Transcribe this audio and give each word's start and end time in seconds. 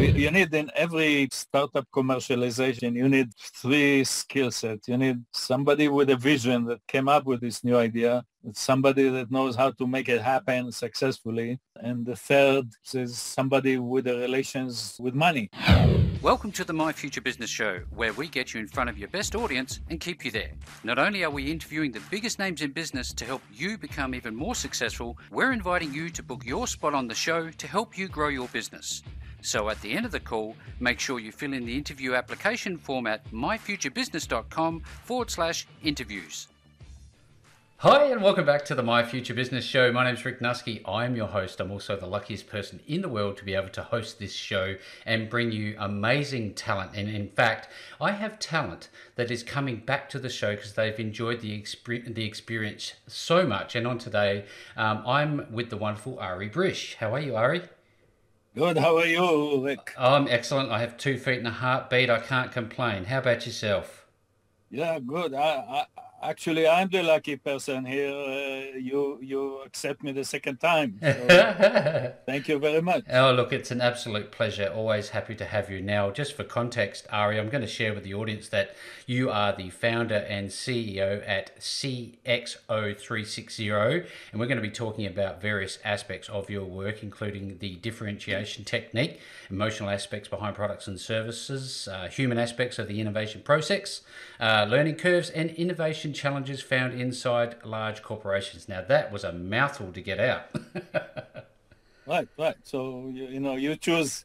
you 0.00 0.30
need 0.30 0.52
in 0.54 0.70
every 0.74 1.28
startup 1.32 1.86
commercialization, 1.94 2.94
you 2.94 3.08
need 3.08 3.28
three 3.60 4.04
skill 4.04 4.50
sets. 4.50 4.88
You 4.88 4.96
need 4.96 5.24
somebody 5.32 5.88
with 5.88 6.10
a 6.10 6.16
vision 6.16 6.64
that 6.66 6.80
came 6.86 7.08
up 7.08 7.24
with 7.24 7.40
this 7.40 7.64
new 7.64 7.76
idea, 7.76 8.24
somebody 8.52 9.08
that 9.08 9.30
knows 9.30 9.56
how 9.56 9.70
to 9.72 9.86
make 9.86 10.08
it 10.08 10.20
happen 10.20 10.70
successfully, 10.72 11.58
and 11.76 12.04
the 12.04 12.16
third 12.16 12.66
is 12.94 13.18
somebody 13.18 13.78
with 13.78 14.04
the 14.04 14.16
relations 14.16 14.96
with 15.00 15.14
money. 15.14 15.50
Welcome 16.22 16.50
to 16.52 16.64
the 16.64 16.72
My 16.72 16.92
Future 16.92 17.20
Business 17.20 17.50
Show, 17.50 17.80
where 17.94 18.12
we 18.14 18.26
get 18.26 18.52
you 18.52 18.60
in 18.60 18.66
front 18.66 18.90
of 18.90 18.98
your 18.98 19.08
best 19.08 19.34
audience 19.34 19.80
and 19.90 20.00
keep 20.00 20.24
you 20.24 20.30
there. 20.30 20.52
Not 20.82 20.98
only 20.98 21.24
are 21.24 21.30
we 21.30 21.50
interviewing 21.50 21.92
the 21.92 22.02
biggest 22.10 22.38
names 22.38 22.62
in 22.62 22.72
business 22.72 23.12
to 23.14 23.24
help 23.24 23.42
you 23.52 23.78
become 23.78 24.14
even 24.14 24.34
more 24.34 24.54
successful, 24.54 25.16
we're 25.30 25.52
inviting 25.52 25.92
you 25.92 26.10
to 26.10 26.22
book 26.22 26.44
your 26.44 26.66
spot 26.66 26.94
on 26.94 27.06
the 27.06 27.14
show 27.14 27.50
to 27.50 27.66
help 27.66 27.96
you 27.96 28.08
grow 28.08 28.28
your 28.28 28.48
business. 28.48 29.02
So 29.46 29.68
at 29.68 29.80
the 29.80 29.92
end 29.92 30.04
of 30.04 30.10
the 30.10 30.18
call, 30.18 30.56
make 30.80 30.98
sure 30.98 31.20
you 31.20 31.30
fill 31.30 31.52
in 31.52 31.66
the 31.66 31.76
interview 31.76 32.14
application 32.14 32.76
form 32.76 33.06
at 33.06 33.24
myfuturebusiness.com 33.30 34.80
forward 34.80 35.30
slash 35.30 35.68
interviews. 35.84 36.48
Hi, 37.76 38.06
and 38.06 38.20
welcome 38.22 38.44
back 38.44 38.64
to 38.64 38.74
the 38.74 38.82
My 38.82 39.04
Future 39.04 39.34
Business 39.34 39.64
Show. 39.64 39.92
My 39.92 40.02
name 40.02 40.16
is 40.16 40.24
Rick 40.24 40.40
Nuske. 40.40 40.80
I'm 40.84 41.14
your 41.14 41.28
host. 41.28 41.60
I'm 41.60 41.70
also 41.70 41.94
the 41.96 42.08
luckiest 42.08 42.48
person 42.48 42.80
in 42.88 43.02
the 43.02 43.08
world 43.08 43.36
to 43.36 43.44
be 43.44 43.54
able 43.54 43.68
to 43.68 43.84
host 43.84 44.18
this 44.18 44.32
show 44.32 44.74
and 45.04 45.30
bring 45.30 45.52
you 45.52 45.76
amazing 45.78 46.54
talent. 46.54 46.96
And 46.96 47.08
in 47.08 47.28
fact, 47.28 47.68
I 48.00 48.12
have 48.12 48.40
talent 48.40 48.88
that 49.14 49.30
is 49.30 49.44
coming 49.44 49.76
back 49.76 50.08
to 50.08 50.18
the 50.18 50.28
show 50.28 50.56
because 50.56 50.72
they've 50.72 50.98
enjoyed 50.98 51.40
the, 51.40 51.64
the 52.08 52.24
experience 52.24 52.94
so 53.06 53.46
much. 53.46 53.76
And 53.76 53.86
on 53.86 53.98
today, 53.98 54.46
um, 54.76 55.04
I'm 55.06 55.46
with 55.52 55.70
the 55.70 55.76
wonderful 55.76 56.18
Arie 56.20 56.50
Brish. 56.50 56.96
How 56.96 57.14
are 57.14 57.20
you, 57.20 57.36
Arie? 57.36 57.62
Good. 58.56 58.78
How 58.78 58.96
are 58.96 59.04
you, 59.04 59.62
Rick? 59.62 59.92
I'm 59.98 60.28
excellent. 60.28 60.70
I 60.70 60.78
have 60.78 60.96
two 60.96 61.18
feet 61.18 61.36
and 61.36 61.46
a 61.46 61.50
heartbeat. 61.50 62.08
I 62.08 62.20
can't 62.20 62.50
complain. 62.50 63.04
How 63.04 63.18
about 63.18 63.44
yourself? 63.44 64.06
Yeah, 64.70 64.98
good. 64.98 65.34
I, 65.34 65.42
I 65.42 65.86
actually 66.26 66.66
I'm 66.66 66.88
the 66.88 67.02
lucky 67.02 67.36
person 67.36 67.84
here. 67.84 68.12
Uh, 68.12 68.78
you 68.78 69.18
you 69.22 69.60
accept 69.64 70.02
me 70.02 70.10
the 70.12 70.24
second 70.24 70.60
time. 70.60 70.98
So 71.00 72.14
thank 72.26 72.48
you 72.48 72.58
very 72.58 72.82
much. 72.82 73.04
Oh, 73.10 73.32
look, 73.32 73.52
it's 73.52 73.70
an 73.70 73.80
absolute 73.80 74.32
pleasure. 74.32 74.72
Always 74.74 75.10
happy 75.10 75.36
to 75.36 75.44
have 75.44 75.70
you. 75.70 75.80
Now, 75.80 76.10
just 76.10 76.32
for 76.34 76.42
context, 76.44 77.06
Arie, 77.12 77.38
I'm 77.38 77.48
going 77.48 77.62
to 77.62 77.68
share 77.68 77.94
with 77.94 78.04
the 78.04 78.14
audience 78.14 78.48
that 78.48 78.74
you 79.06 79.30
are 79.30 79.54
the 79.54 79.70
founder 79.70 80.26
and 80.28 80.48
CEO 80.48 81.22
at 81.26 81.58
CXO360, 81.60 84.06
and 84.32 84.40
we're 84.40 84.46
going 84.46 84.56
to 84.56 84.62
be 84.62 84.70
talking 84.70 85.06
about 85.06 85.40
various 85.40 85.78
aspects 85.84 86.28
of 86.28 86.50
your 86.50 86.64
work, 86.64 87.02
including 87.02 87.58
the 87.58 87.76
differentiation 87.76 88.64
technique, 88.64 89.20
emotional 89.50 89.90
aspects 89.90 90.28
behind 90.28 90.56
products 90.56 90.88
and 90.88 91.00
services, 91.00 91.88
uh, 91.88 92.08
human 92.08 92.38
aspects 92.38 92.78
of 92.78 92.88
the 92.88 93.00
innovation 93.00 93.42
process, 93.42 94.00
uh, 94.40 94.66
learning 94.68 94.96
curves, 94.96 95.30
and 95.30 95.50
innovation 95.50 96.12
challenges 96.16 96.60
found 96.62 96.98
inside 96.98 97.56
large 97.64 98.02
corporations. 98.02 98.68
Now, 98.68 98.82
that 98.82 99.12
was 99.12 99.24
a 99.24 99.32
mouthful 99.32 99.92
to 99.92 100.00
get 100.00 100.18
out. 100.18 100.44
right, 102.06 102.28
right. 102.38 102.56
So, 102.64 103.10
you, 103.12 103.26
you 103.26 103.40
know, 103.40 103.56
you 103.56 103.76
choose 103.76 104.24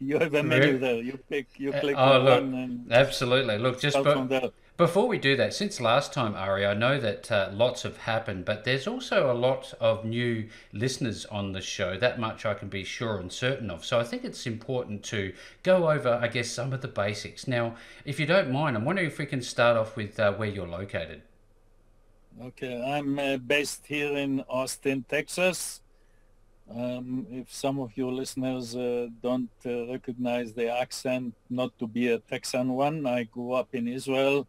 you 0.00 0.18
have 0.18 0.34
a 0.34 0.42
menu 0.42 0.78
there. 0.78 0.96
You 0.96 1.18
pick, 1.28 1.46
you 1.58 1.72
click 1.72 1.94
oh, 1.96 2.02
on 2.02 2.24
look, 2.24 2.42
one 2.42 2.54
and 2.54 2.92
absolutely. 2.92 3.58
Look, 3.58 3.80
just 3.80 4.02
be- 4.02 4.50
before 4.78 5.06
we 5.06 5.18
do 5.18 5.36
that, 5.36 5.52
since 5.52 5.78
last 5.78 6.14
time, 6.14 6.34
Arie, 6.34 6.64
I 6.64 6.72
know 6.72 6.98
that 6.98 7.30
uh, 7.30 7.50
lots 7.52 7.82
have 7.82 7.98
happened, 7.98 8.46
but 8.46 8.64
there's 8.64 8.86
also 8.86 9.30
a 9.30 9.36
lot 9.36 9.74
of 9.78 10.06
new 10.06 10.48
listeners 10.72 11.26
on 11.26 11.52
the 11.52 11.60
show. 11.60 11.98
That 11.98 12.18
much 12.18 12.46
I 12.46 12.54
can 12.54 12.70
be 12.70 12.82
sure 12.82 13.18
and 13.18 13.30
certain 13.30 13.70
of. 13.70 13.84
So 13.84 14.00
I 14.00 14.04
think 14.04 14.24
it's 14.24 14.46
important 14.46 15.02
to 15.04 15.34
go 15.62 15.90
over, 15.90 16.18
I 16.22 16.28
guess, 16.28 16.50
some 16.50 16.72
of 16.72 16.80
the 16.80 16.88
basics. 16.88 17.46
Now, 17.46 17.74
if 18.06 18.18
you 18.18 18.24
don't 18.24 18.50
mind, 18.50 18.74
I'm 18.74 18.86
wondering 18.86 19.06
if 19.06 19.18
we 19.18 19.26
can 19.26 19.42
start 19.42 19.76
off 19.76 19.96
with 19.96 20.18
uh, 20.18 20.32
where 20.32 20.48
you're 20.48 20.66
located. 20.66 21.20
Okay, 22.42 22.82
I'm 22.82 23.18
uh, 23.18 23.36
based 23.36 23.84
here 23.84 24.16
in 24.16 24.40
Austin, 24.48 25.04
Texas. 25.06 25.82
Um, 26.74 27.26
if 27.30 27.52
some 27.52 27.78
of 27.78 27.94
your 27.98 28.10
listeners 28.10 28.74
uh, 28.74 29.08
don't 29.22 29.50
uh, 29.66 29.88
recognize 29.88 30.54
the 30.54 30.74
accent, 30.74 31.34
not 31.50 31.78
to 31.78 31.86
be 31.86 32.08
a 32.08 32.18
Texan 32.18 32.72
one, 32.72 33.04
I 33.04 33.24
grew 33.24 33.52
up 33.52 33.74
in 33.74 33.86
Israel, 33.86 34.46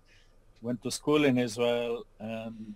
went 0.61 0.81
to 0.83 0.91
school 0.91 1.25
in 1.25 1.37
Israel, 1.37 2.05
and 2.17 2.75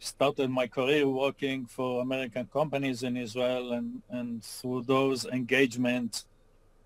started 0.00 0.50
my 0.50 0.66
career 0.66 1.06
working 1.06 1.66
for 1.66 2.02
American 2.02 2.48
companies 2.52 3.04
in 3.04 3.16
Israel. 3.16 3.74
And, 3.74 4.02
and 4.10 4.42
through 4.42 4.82
those 4.82 5.26
engagements, 5.26 6.26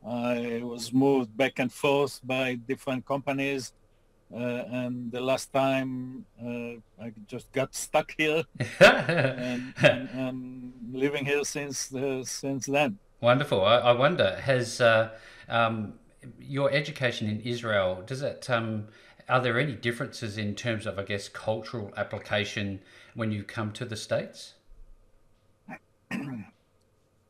I 0.07 0.61
was 0.63 0.93
moved 0.93 1.35
back 1.35 1.59
and 1.61 1.73
forth 1.73 2.21
by 2.23 2.57
different 2.57 3.07
companies. 3.07 3.73
Uh, 4.33 4.65
and 4.71 5.11
the 5.11 5.21
last 5.21 5.53
time 5.53 6.27
uh, 6.43 7.03
I 7.03 7.13
just 7.27 7.51
got 7.53 7.75
stuck 7.75 8.13
here 8.19 8.45
and, 8.81 9.73
and, 9.81 10.09
and 10.13 10.73
living 10.93 11.25
here 11.25 11.45
since 11.45 11.95
uh, 11.95 12.23
since 12.25 12.67
then. 12.67 12.99
Wonderful. 13.21 13.65
I, 13.65 13.79
I 13.79 13.93
wonder, 13.93 14.37
has 14.37 14.81
uh, 14.81 15.11
um, 15.49 15.95
your 16.39 16.71
education 16.71 17.29
in 17.29 17.41
Israel, 17.41 18.03
does 18.07 18.23
it, 18.23 18.49
um, 18.51 18.89
are 19.29 19.41
there 19.41 19.59
any 19.59 19.75
differences 19.75 20.39
in 20.39 20.55
terms 20.55 20.87
of, 20.87 20.99
I 20.99 21.03
guess, 21.03 21.29
cultural 21.29 21.93
application 21.97 22.81
when 23.15 23.33
you 23.33 23.43
come 23.43 23.73
to 23.73 23.85
the 23.85 23.97
States? 23.97 24.55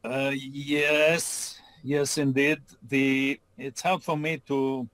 Uh, 0.04 0.32
yes, 0.34 1.60
yes, 1.82 2.18
indeed. 2.18 2.58
The 2.88 3.40
it's 3.56 3.82
hard 3.82 4.02
for 4.02 4.16
me 4.16 4.38
to 4.46 4.88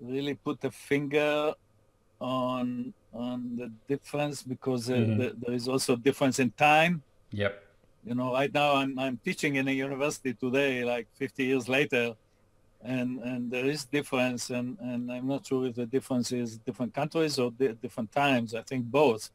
really 0.00 0.34
put 0.34 0.64
a 0.64 0.70
finger 0.70 1.54
on 2.20 2.92
on 3.12 3.56
the 3.56 3.72
difference 3.88 4.42
because 4.42 4.90
uh, 4.90 4.94
Mhm. 4.94 5.16
the, 5.18 5.34
there 5.42 5.54
is 5.54 5.66
also 5.68 5.94
a 5.94 5.96
difference 6.08 6.38
in 6.38 6.50
time. 6.52 7.02
Yep. 7.32 7.54
You 8.04 8.14
know, 8.14 8.32
right 8.32 8.52
now 8.52 8.76
I'm 8.76 8.98
I'm 8.98 9.16
teaching 9.18 9.56
in 9.56 9.66
a 9.68 9.72
university 9.72 10.34
today, 10.34 10.84
like 10.84 11.06
50 11.16 11.44
years 11.44 11.68
later, 11.68 12.14
and 12.82 13.20
and 13.22 13.50
there 13.50 13.66
is 13.66 13.84
difference, 13.86 14.50
and 14.50 14.78
and 14.80 15.10
I'm 15.12 15.26
not 15.26 15.46
sure 15.46 15.66
if 15.66 15.74
the 15.74 15.86
difference 15.86 16.32
is 16.32 16.58
different 16.58 16.92
countries 16.94 17.38
or 17.38 17.50
di- 17.50 17.74
different 17.84 18.12
times. 18.12 18.54
I 18.54 18.62
think 18.62 18.84
both. 18.86 19.30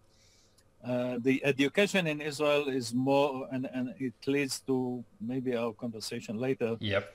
Uh, 0.85 1.17
the 1.21 1.39
education 1.45 2.07
in 2.07 2.19
Israel 2.19 2.67
is 2.67 2.93
more, 2.93 3.47
and, 3.53 3.69
and 3.73 3.93
it 3.99 4.13
leads 4.27 4.59
to 4.67 5.01
maybe 5.21 5.55
our 5.55 5.71
conversation 5.71 6.37
later 6.37 6.75
Yep. 6.81 7.05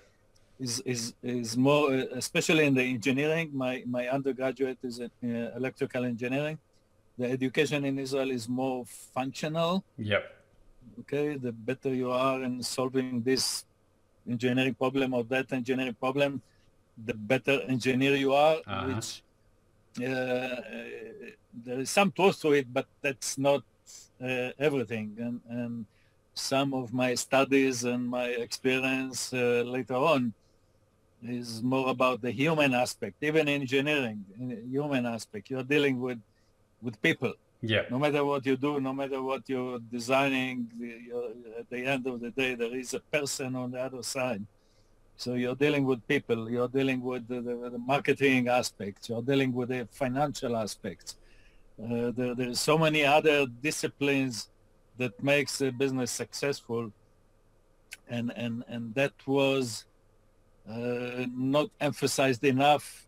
Is 0.59 0.81
is 0.81 1.15
is 1.23 1.57
more, 1.57 1.93
uh, 1.93 2.05
especially 2.13 2.67
in 2.67 2.75
the 2.75 2.83
engineering. 2.83 3.51
My 3.55 3.83
my 3.87 4.09
undergraduate 4.09 4.79
is 4.83 4.99
in 4.99 5.11
uh, 5.25 5.53
electrical 5.57 6.05
engineering. 6.05 6.59
The 7.17 7.31
education 7.31 7.85
in 7.85 7.99
Israel 7.99 8.31
is 8.31 8.49
more 8.49 8.85
functional. 9.15 9.85
Yep. 9.97 10.25
Okay, 11.01 11.37
the 11.37 11.53
better 11.53 11.95
you 11.95 12.11
are 12.11 12.43
in 12.43 12.63
solving 12.63 13.23
this 13.23 13.65
engineering 14.29 14.75
problem 14.75 15.15
or 15.15 15.25
that 15.25 15.53
engineering 15.53 15.97
problem, 15.99 16.43
the 17.05 17.15
better 17.15 17.61
engineer 17.69 18.17
you 18.17 18.33
are. 18.33 18.59
Uh-huh. 18.67 18.87
Which 18.87 19.23
uh, 19.99 20.57
there 21.65 21.81
is 21.81 21.91
some 21.91 22.11
truth 22.13 22.41
to 22.43 22.53
it, 22.53 22.73
but 22.73 22.87
that's 23.01 23.39
not 23.39 23.63
uh, 24.21 24.51
everything. 24.59 25.17
And 25.19 25.41
and 25.49 25.87
some 26.35 26.75
of 26.75 26.93
my 26.93 27.15
studies 27.15 27.85
and 27.85 28.09
my 28.09 28.27
experience 28.47 29.33
uh, 29.33 29.63
later 29.67 29.95
on 29.95 30.35
is 31.25 31.63
more 31.63 31.89
about 31.89 32.23
the 32.23 32.31
human 32.31 32.75
aspect, 32.75 33.17
even 33.23 33.49
in 33.49 33.63
engineering, 33.63 34.25
in 34.39 34.69
human 34.71 35.07
aspect. 35.07 35.51
You're 35.51 35.63
dealing 35.63 36.01
with 36.01 36.21
with 36.83 37.01
people. 37.03 37.33
Yep. 37.63 37.91
No 37.91 37.99
matter 37.99 38.25
what 38.25 38.47
you 38.47 38.57
do, 38.57 38.81
no 38.81 38.93
matter 38.93 39.21
what 39.21 39.43
you're 39.49 39.81
designing, 39.81 40.71
you're, 40.79 41.31
at 41.59 41.69
the 41.69 41.85
end 41.85 42.07
of 42.07 42.21
the 42.21 42.31
day, 42.31 42.55
there 42.55 42.75
is 42.77 42.95
a 42.95 43.01
person 43.01 43.57
on 43.57 43.73
the 43.73 43.81
other 43.81 44.03
side. 44.03 44.45
So 45.17 45.35
you're 45.35 45.57
dealing 45.57 45.85
with 45.85 46.07
people. 46.07 46.49
You're 46.49 46.69
dealing 46.69 47.03
with 47.03 47.27
the, 47.27 47.41
the, 47.41 47.71
the 47.71 47.79
marketing 47.79 48.47
aspects. 48.47 49.09
You're 49.09 49.23
dealing 49.23 49.53
with 49.53 49.71
the 49.71 49.89
financial 49.91 50.57
aspects. 50.57 51.17
Uh, 51.83 52.13
there, 52.13 52.35
there 52.37 52.49
is 52.49 52.61
so 52.61 52.79
many 52.79 53.05
other 53.05 53.47
disciplines 53.47 54.49
that 54.97 55.21
makes 55.23 55.61
a 55.61 55.71
business 55.71 56.11
successful, 56.11 56.93
and 58.09 58.33
and 58.37 58.65
and 58.69 58.95
that 58.95 59.13
was 59.27 59.85
not 60.77 61.69
emphasized 61.81 62.45
enough. 62.45 63.05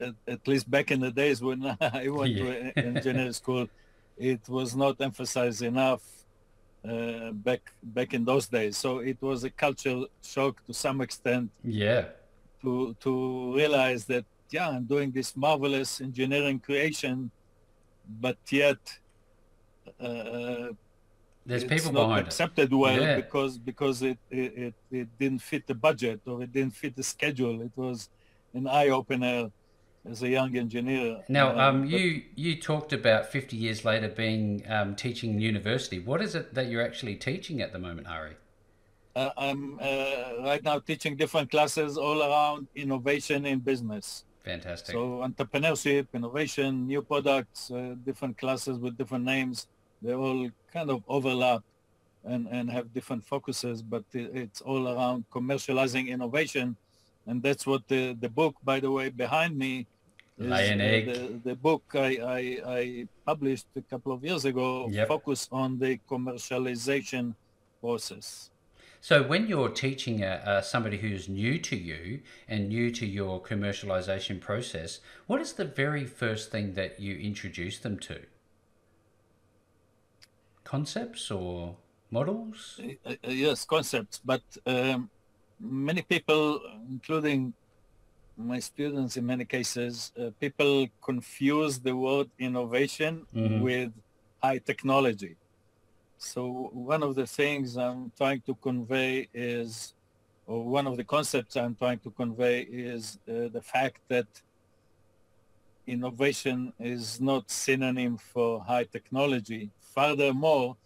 At, 0.00 0.14
at 0.26 0.48
least 0.48 0.68
back 0.68 0.90
in 0.90 1.00
the 1.00 1.12
days 1.12 1.40
when 1.40 1.64
I 1.80 2.08
went 2.08 2.32
Yeah. 2.34 2.72
to 2.72 2.78
engineering 2.78 3.32
school, 3.42 3.66
it 4.16 4.40
was 4.48 4.74
not 4.74 5.00
emphasized 5.00 5.62
enough 5.62 6.02
uh, 6.88 7.30
back 7.32 7.62
back 7.82 8.12
in 8.14 8.24
those 8.24 8.48
days. 8.48 8.76
So 8.76 8.98
it 8.98 9.18
was 9.22 9.44
a 9.44 9.50
cultural 9.50 10.06
shock 10.22 10.54
to 10.66 10.74
some 10.74 11.00
extent 11.00 11.50
Yeah. 11.62 12.04
to 12.62 12.94
to 13.04 13.54
realize 13.54 14.04
that 14.06 14.24
yeah, 14.50 14.68
I'm 14.70 14.84
doing 14.84 15.10
this 15.12 15.36
marvelous 15.36 16.00
engineering 16.00 16.58
creation, 16.60 17.30
but 18.24 18.38
yet 18.50 18.78
uh, 20.00 20.68
There's 21.46 21.62
it's 21.64 21.72
people 21.74 21.92
not 21.92 22.08
behind 22.08 22.26
accepted 22.26 22.72
well 22.72 23.00
Yeah. 23.00 23.16
because 23.16 23.58
because 23.58 24.02
it, 24.02 24.18
it 24.30 24.52
it 24.66 24.74
it 24.90 25.08
didn't 25.18 25.42
fit 25.42 25.66
the 25.66 25.74
budget 25.74 26.20
or 26.26 26.42
it 26.42 26.52
didn't 26.52 26.74
fit 26.74 26.96
the 26.96 27.02
schedule. 27.02 27.60
It 27.60 27.72
was 27.76 28.08
an 28.54 28.66
eye 28.66 28.88
opener 28.88 29.50
as 30.10 30.22
a 30.22 30.28
young 30.28 30.56
engineer. 30.56 31.22
Now, 31.28 31.48
Uh, 31.50 31.68
um, 31.68 31.84
you 31.84 32.22
you 32.34 32.60
talked 32.60 32.92
about 32.92 33.26
50 33.26 33.56
years 33.56 33.84
later 33.84 34.08
being 34.08 34.62
um, 34.68 34.94
teaching 34.94 35.38
university. 35.40 35.98
What 35.98 36.20
is 36.22 36.34
it 36.34 36.54
that 36.54 36.66
you're 36.68 36.82
actually 36.82 37.16
teaching 37.16 37.60
at 37.60 37.72
the 37.72 37.78
moment, 37.78 38.06
Arie? 38.08 38.36
Uh, 39.16 39.30
I'm 39.36 39.78
uh, 39.80 40.42
right 40.50 40.62
now 40.64 40.78
teaching 40.80 41.16
different 41.16 41.50
classes 41.50 41.96
all 41.96 42.22
around 42.22 42.68
innovation 42.74 43.46
in 43.46 43.60
business. 43.60 44.24
Fantastic. 44.44 44.92
So 44.92 45.00
entrepreneurship, 45.28 46.08
innovation, 46.12 46.86
new 46.86 47.00
products, 47.00 47.70
uh, 47.70 47.94
different 48.04 48.36
classes 48.36 48.78
with 48.78 48.98
different 48.98 49.24
names. 49.24 49.68
They 50.04 50.14
all 50.14 50.50
kind 50.72 50.90
of 50.90 51.02
overlap 51.08 51.62
and, 52.24 52.46
and 52.50 52.70
have 52.70 52.92
different 52.92 53.24
focuses, 53.24 53.82
but 53.82 54.04
it's 54.12 54.60
all 54.60 54.88
around 54.88 55.24
commercializing 55.32 56.08
innovation. 56.08 56.76
And 57.26 57.42
that's 57.42 57.66
what 57.66 57.82
the, 57.88 58.14
the 58.20 58.28
book, 58.28 58.54
by 58.62 58.80
the 58.80 58.90
way, 58.90 59.08
behind 59.08 59.56
me 59.56 59.86
is 60.38 60.52
uh, 60.52 60.82
egg. 60.82 61.06
The, 61.06 61.40
the 61.42 61.56
book 61.56 61.82
I, 61.94 62.18
I, 62.38 62.40
I 62.66 63.08
published 63.24 63.66
a 63.76 63.82
couple 63.82 64.12
of 64.12 64.22
years 64.22 64.44
ago 64.44 64.88
Yep. 64.90 65.08
focus 65.08 65.48
on 65.50 65.78
the 65.78 65.98
commercialization 66.10 67.34
process. 67.80 68.50
So 69.00 69.22
when 69.22 69.46
you're 69.46 69.68
teaching 69.68 70.22
uh, 70.22 70.42
uh, 70.44 70.60
somebody 70.62 70.98
who's 70.98 71.28
new 71.28 71.58
to 71.58 71.76
you 71.76 72.20
and 72.48 72.68
new 72.68 72.90
to 72.92 73.06
your 73.06 73.40
commercialization 73.40 74.40
process, 74.40 75.00
what 75.26 75.40
is 75.40 75.54
the 75.54 75.64
very 75.64 76.04
first 76.04 76.50
thing 76.50 76.74
that 76.74 77.00
you 77.00 77.16
introduce 77.16 77.78
them 77.78 77.98
to? 78.00 78.20
Concepts 80.74 81.30
or 81.30 81.76
models? 82.10 82.80
Uh, 82.82 83.10
uh, 83.10 83.30
yes, 83.30 83.64
concepts, 83.64 84.20
but 84.24 84.42
um, 84.66 85.08
many 85.60 86.02
people, 86.02 86.60
including 86.90 87.54
my 88.36 88.58
students 88.58 89.16
in 89.16 89.24
many 89.24 89.44
cases, 89.44 90.10
uh, 90.20 90.30
people 90.40 90.88
confuse 91.00 91.78
the 91.78 91.94
word 91.94 92.28
innovation 92.48 93.12
Mhm. 93.32 93.60
with 93.66 93.92
high 94.42 94.60
technology. 94.70 95.34
So 96.18 96.40
one 96.92 97.02
of 97.08 97.12
the 97.14 97.28
things 97.40 97.66
I'm 97.76 98.10
trying 98.20 98.42
to 98.48 98.54
convey 98.56 99.28
is, 99.32 99.94
or 100.44 100.58
one 100.78 100.86
of 100.90 100.96
the 100.96 101.04
concepts 101.04 101.54
I'm 101.56 101.76
trying 101.82 102.00
to 102.06 102.10
convey 102.10 102.56
is 102.90 103.02
uh, 103.28 103.46
the 103.56 103.62
fact 103.74 104.00
that 104.12 104.28
innovation 105.86 106.58
is 106.80 107.20
not 107.20 107.42
synonym 107.64 108.14
for 108.32 108.48
high 108.64 108.88
technology. 108.96 109.70
Furthermore, 109.94 110.76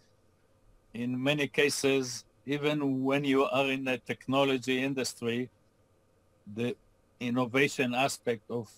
in 0.93 1.21
many 1.21 1.47
cases, 1.47 2.25
even 2.45 3.03
when 3.03 3.23
you 3.23 3.45
are 3.45 3.69
in 3.71 3.85
the 3.85 3.97
technology 3.97 4.83
industry, 4.83 5.49
the 6.55 6.75
innovation 7.19 7.93
aspect 7.93 8.43
of 8.49 8.69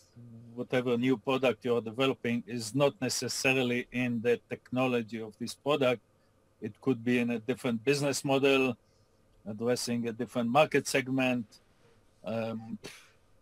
whatever 0.55 0.97
new 0.97 1.17
product 1.17 1.63
you 1.65 1.75
are 1.75 1.81
developing 1.81 2.43
is 2.47 2.73
not 2.73 2.93
necessarily 3.01 3.87
in 3.91 4.21
the 4.21 4.39
technology 4.49 5.21
of 5.21 5.33
this 5.39 5.53
product. 5.53 6.01
It 6.61 6.79
could 6.81 7.03
be 7.03 7.19
in 7.19 7.31
a 7.31 7.39
different 7.39 7.83
business 7.83 8.23
model, 8.25 8.77
addressing 9.47 10.07
a 10.07 10.13
different 10.13 10.49
market 10.49 10.87
segment, 10.87 11.45
um, 12.23 12.77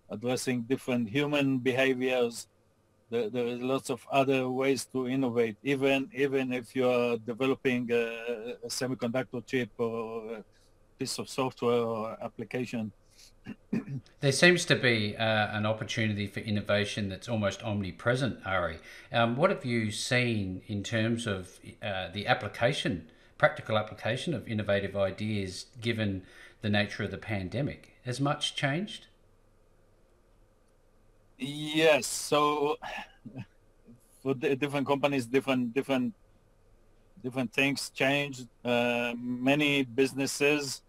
addressing 0.10 0.62
different 0.64 1.10
human 1.10 1.60
behaviors. 1.60 2.48
There, 3.10 3.30
there 3.30 3.48
is 3.48 3.62
lots 3.62 3.90
of 3.90 4.06
other 4.12 4.48
ways 4.50 4.86
to 4.94 5.08
innovate, 5.08 5.58
even 5.64 6.10
even 6.14 6.54
if 6.54 6.76
you 6.76 6.88
are 6.88 7.18
developing 7.18 7.90
a, 7.92 8.56
a 8.64 8.68
semiconductor 8.68 9.46
chip 9.46 9.70
or 9.78 10.36
a 10.36 10.44
piece 11.00 11.18
of 11.18 11.28
software 11.28 11.82
or 11.82 12.18
application. 12.22 12.92
There 14.22 14.34
seems 14.34 14.66
to 14.66 14.76
be 14.76 15.16
uh, 15.16 15.24
an 15.24 15.66
opportunity 15.66 16.28
for 16.28 16.42
innovation 16.42 17.08
that's 17.08 17.30
almost 17.30 17.64
omnipresent, 17.64 18.40
Arie. 18.46 18.80
Um, 19.14 19.38
what 19.38 19.50
have 19.50 19.64
you 19.64 19.92
seen 19.92 20.62
in 20.68 20.84
terms 20.84 21.26
of 21.26 21.58
uh, 21.82 22.10
the 22.12 22.28
application, 22.28 23.10
practical 23.38 23.78
application 23.78 24.34
of 24.34 24.46
innovative 24.46 24.96
ideas 24.98 25.68
given 25.80 26.24
the 26.62 26.70
nature 26.70 27.04
of 27.04 27.12
the 27.12 27.18
pandemic? 27.18 27.94
Has 28.04 28.20
much 28.20 28.56
changed? 28.56 29.08
Yes. 31.40 32.06
So 32.06 32.78
for 34.22 34.34
the 34.34 34.56
different 34.56 34.86
companies, 34.86 35.26
different 35.26 35.74
different 35.74 36.14
different 37.24 37.54
things 37.54 37.90
changed. 37.90 38.48
Uh, 38.64 39.14
many 39.18 39.84
businesses 39.84 40.82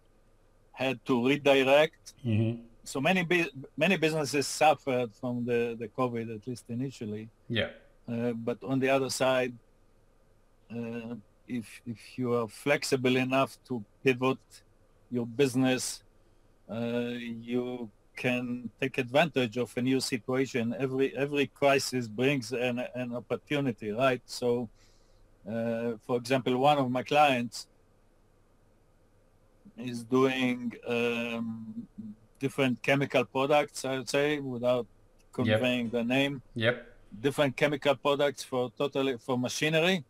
had 0.73 1.03
to 1.05 1.27
redirect. 1.27 2.13
Mm-hmm. 2.25 2.61
So 2.83 2.99
many 2.99 3.25
many 3.77 3.97
businesses 3.97 4.47
suffered 4.47 5.13
from 5.13 5.45
the, 5.45 5.75
the 5.79 5.87
COVID, 5.87 6.35
at 6.35 6.47
least 6.47 6.65
initially. 6.69 7.29
Yeah. 7.47 7.69
Uh, 8.11 8.31
but 8.31 8.57
on 8.63 8.79
the 8.79 8.89
other 8.89 9.09
side, 9.09 9.53
uh, 10.71 11.15
if 11.47 11.81
if 11.85 12.17
you 12.17 12.33
are 12.33 12.47
flexible 12.47 13.15
enough 13.15 13.57
to 13.67 13.83
pivot 14.03 14.39
your 15.09 15.25
business, 15.25 16.03
uh, 16.69 17.13
you 17.51 17.89
can 18.15 18.69
take 18.79 18.97
advantage 18.97 19.57
of 19.57 19.71
a 19.77 19.81
new 19.81 19.99
situation. 19.99 20.75
Every 20.77 21.15
every 21.15 21.47
crisis 21.47 22.07
brings 22.07 22.51
an 22.51 22.79
an 22.95 23.15
opportunity, 23.15 23.91
right? 23.91 24.21
So, 24.25 24.69
uh, 25.49 25.93
for 26.05 26.17
example, 26.17 26.57
one 26.57 26.77
of 26.77 26.89
my 26.91 27.03
clients 27.03 27.67
is 29.77 30.03
doing 30.03 30.71
um, 30.87 31.87
different 32.39 32.81
chemical 32.83 33.25
products. 33.25 33.85
I 33.85 33.97
would 33.97 34.09
say 34.09 34.39
without 34.39 34.87
conveying 35.33 35.89
the 35.89 36.03
name 36.03 36.41
Yep. 36.55 36.87
different 37.19 37.55
chemical 37.57 37.95
products 37.95 38.43
for 38.43 38.71
totally 38.77 39.17
for 39.17 39.37
machinery 39.37 40.03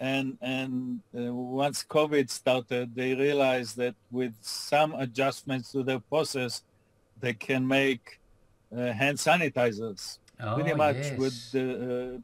and 0.00 0.38
and 0.40 1.00
uh, 1.16 1.32
once 1.32 1.84
covid 1.84 2.28
started 2.30 2.94
they 2.94 3.14
realized 3.14 3.76
that 3.76 3.94
with 4.10 4.34
some 4.40 4.94
adjustments 4.94 5.70
to 5.72 5.82
their 5.82 6.00
process 6.00 6.62
they 7.22 7.32
can 7.48 7.62
make 7.66 8.04
uh, 8.76 8.92
hand 9.02 9.16
sanitizers 9.18 10.18
Oh, 10.44 10.54
pretty 10.56 10.74
much 10.74 10.96
yes. 10.96 11.18
with 11.22 11.36
the 11.54 11.64
uh, 11.64 12.18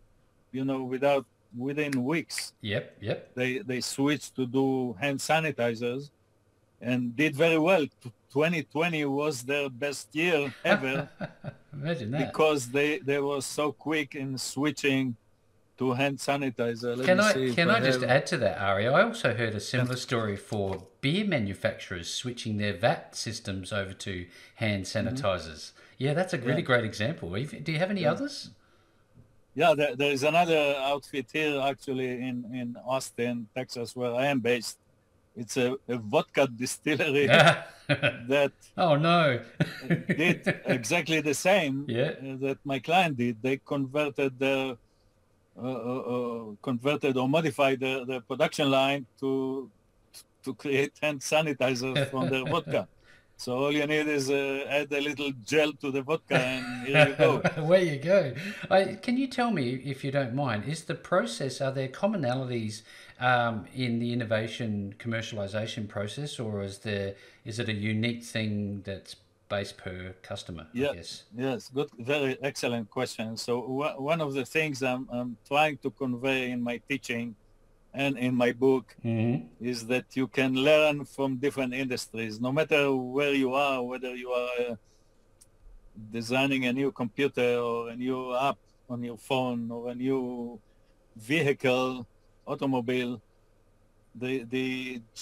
you 0.57 0.65
know 0.65 0.83
without 0.95 1.25
within 1.67 1.93
weeks 2.13 2.53
Yep. 2.73 2.85
Yep. 3.09 3.19
they 3.39 3.51
they 3.71 3.81
switched 3.81 4.31
to 4.39 4.45
do 4.59 4.67
hand 5.01 5.19
sanitizers 5.31 6.11
and 6.91 7.01
did 7.17 7.33
very 7.45 7.59
well 7.69 7.85
2020 8.33 9.05
was 9.07 9.43
their 9.45 9.69
best 9.71 10.15
year 10.15 10.53
ever 10.65 11.09
Imagine 11.73 12.11
that. 12.11 12.27
because 12.33 12.61
they 12.77 12.99
they 12.99 13.21
were 13.29 13.41
so 13.41 13.67
quick 13.73 14.15
in 14.23 14.37
switching 14.37 15.05
to 15.79 15.93
hand 15.93 16.19
sanitizer. 16.19 16.97
Let 16.97 17.07
Can 17.07 17.21
I 17.21 17.33
see 17.33 17.55
can 17.55 17.71
I 17.71 17.81
just 17.81 18.01
have- 18.01 18.11
add 18.11 18.27
to 18.27 18.37
that, 18.39 18.61
Arie? 18.61 18.89
I 18.89 19.03
also 19.03 19.35
heard 19.35 19.55
a 19.55 19.61
similar 19.61 19.97
story 19.97 20.37
for 20.37 20.87
beer 21.01 21.25
manufacturers 21.25 22.13
switching 22.13 22.59
their 22.59 22.73
VAT 22.77 23.15
systems 23.15 23.73
over 23.73 23.93
to 23.93 24.27
hand 24.57 24.85
sanitizers. 24.85 25.73
Yeah, 25.97 26.15
that's 26.15 26.35
a 26.35 26.39
really 26.39 26.51
Mm-hmm. 26.51 26.59
Yeah. 26.59 26.63
great 26.65 26.85
example. 26.85 27.31
Do 27.31 27.73
you 27.73 27.79
have 27.79 27.91
any 27.91 28.05
others? 28.05 28.51
Yeah, 29.55 29.75
there, 29.77 29.97
there 29.97 30.13
is 30.13 30.23
another 30.23 30.75
outfit 30.79 31.27
here 31.33 31.61
actually 31.61 32.11
in 32.29 32.45
in 32.53 32.77
Austin, 32.87 33.49
Texas, 33.55 33.95
where 33.97 34.15
I 34.15 34.27
am 34.27 34.41
based. 34.41 34.79
It's 35.37 35.57
a, 35.57 35.77
a 35.89 35.99
vodka 35.99 36.49
distillery 36.49 37.27
that 37.89 38.53
oh 38.77 38.97
no! 38.97 39.41
did 40.09 40.43
exactly 40.67 41.21
the 41.21 41.35
same 41.35 41.85
Yeah. 41.89 42.13
uh, 42.19 42.37
that 42.45 42.59
my 42.65 42.79
client 42.81 43.17
did. 43.17 43.41
They 43.43 43.57
converted 43.59 44.39
their 44.39 44.77
converted 46.63 47.17
or 47.17 47.29
modified 47.29 47.81
the, 47.81 48.05
the 48.07 48.21
production 48.21 48.71
line 48.71 49.07
to 49.21 49.71
to 50.45 50.55
create 50.55 50.93
hand 51.03 51.21
sanitizers 51.21 52.11
from 52.11 52.29
their 52.31 52.45
vodka. 52.53 52.89
So 53.37 53.57
all 53.57 53.73
you 53.73 53.87
need 53.87 54.09
is 54.09 54.31
uh, 54.31 54.65
add 54.69 54.93
a 54.93 55.01
little 55.01 55.31
gel 55.45 55.73
to 55.75 55.93
the 55.93 56.03
vodka, 56.03 56.39
and 56.39 56.87
here 56.87 57.09
you 57.09 57.15
go. 57.15 57.39
Where 57.71 57.83
you 57.83 57.99
go. 57.99 58.35
I, 58.69 58.99
can 59.01 59.17
you 59.17 59.29
tell 59.29 59.53
me, 59.53 59.75
if 59.85 60.03
you 60.03 60.11
don't 60.11 60.35
mind, 60.35 60.65
is 60.65 60.85
the 60.85 60.97
process, 60.97 61.61
are 61.61 61.71
there 61.71 61.87
commonalities 61.87 62.83
um, 63.21 63.67
in 63.75 64.01
the 64.01 64.13
innovation 64.13 64.95
commercialization 64.99 65.87
process, 65.89 66.41
or 66.41 66.63
is 66.63 66.79
there 66.79 67.15
is 67.45 67.61
it 67.61 67.69
a 67.69 67.73
unique 67.73 68.25
thing 68.25 68.83
that's 68.85 69.15
based 69.49 69.79
per 69.79 70.15
customer? 70.23 70.67
Yeah. 70.73 70.93
I. 70.93 71.25
Yes, 71.35 71.69
good, 71.69 71.89
very 71.99 72.37
excellent 72.43 72.91
question. 72.91 73.37
So 73.37 73.61
one 73.99 74.21
of 74.21 74.35
the 74.35 74.45
things 74.45 74.83
I'm, 74.83 75.09
I'm 75.11 75.37
trying 75.47 75.79
to 75.79 75.91
convey 75.91 76.51
in 76.51 76.63
my 76.63 76.81
teaching 76.89 77.35
and 77.95 78.19
in 78.19 78.35
my 78.35 78.53
book 78.53 78.95
Mm-hmm. 79.05 79.65
is 79.65 79.87
that 79.87 80.05
you 80.15 80.29
can 80.29 80.55
learn 80.55 81.05
from 81.05 81.37
different 81.39 81.73
industries, 81.75 82.41
no 82.41 82.53
matter 82.53 82.95
where 82.95 83.33
you 83.33 83.55
are, 83.55 83.83
whether 83.83 84.15
you 84.15 84.31
are 84.31 84.51
uh, 84.71 84.75
designing 86.11 86.67
a 86.67 86.73
new 86.73 86.93
computer 86.93 87.57
or 87.57 87.91
a 87.91 87.97
new 87.97 88.37
app 88.37 88.59
on 88.89 89.03
your 89.03 89.19
phone 89.19 89.71
or 89.71 89.91
a 89.91 89.95
new 89.95 90.61
vehicle, 91.17 92.07
automobile. 92.47 93.21
The 94.21 94.45
the 94.57 94.69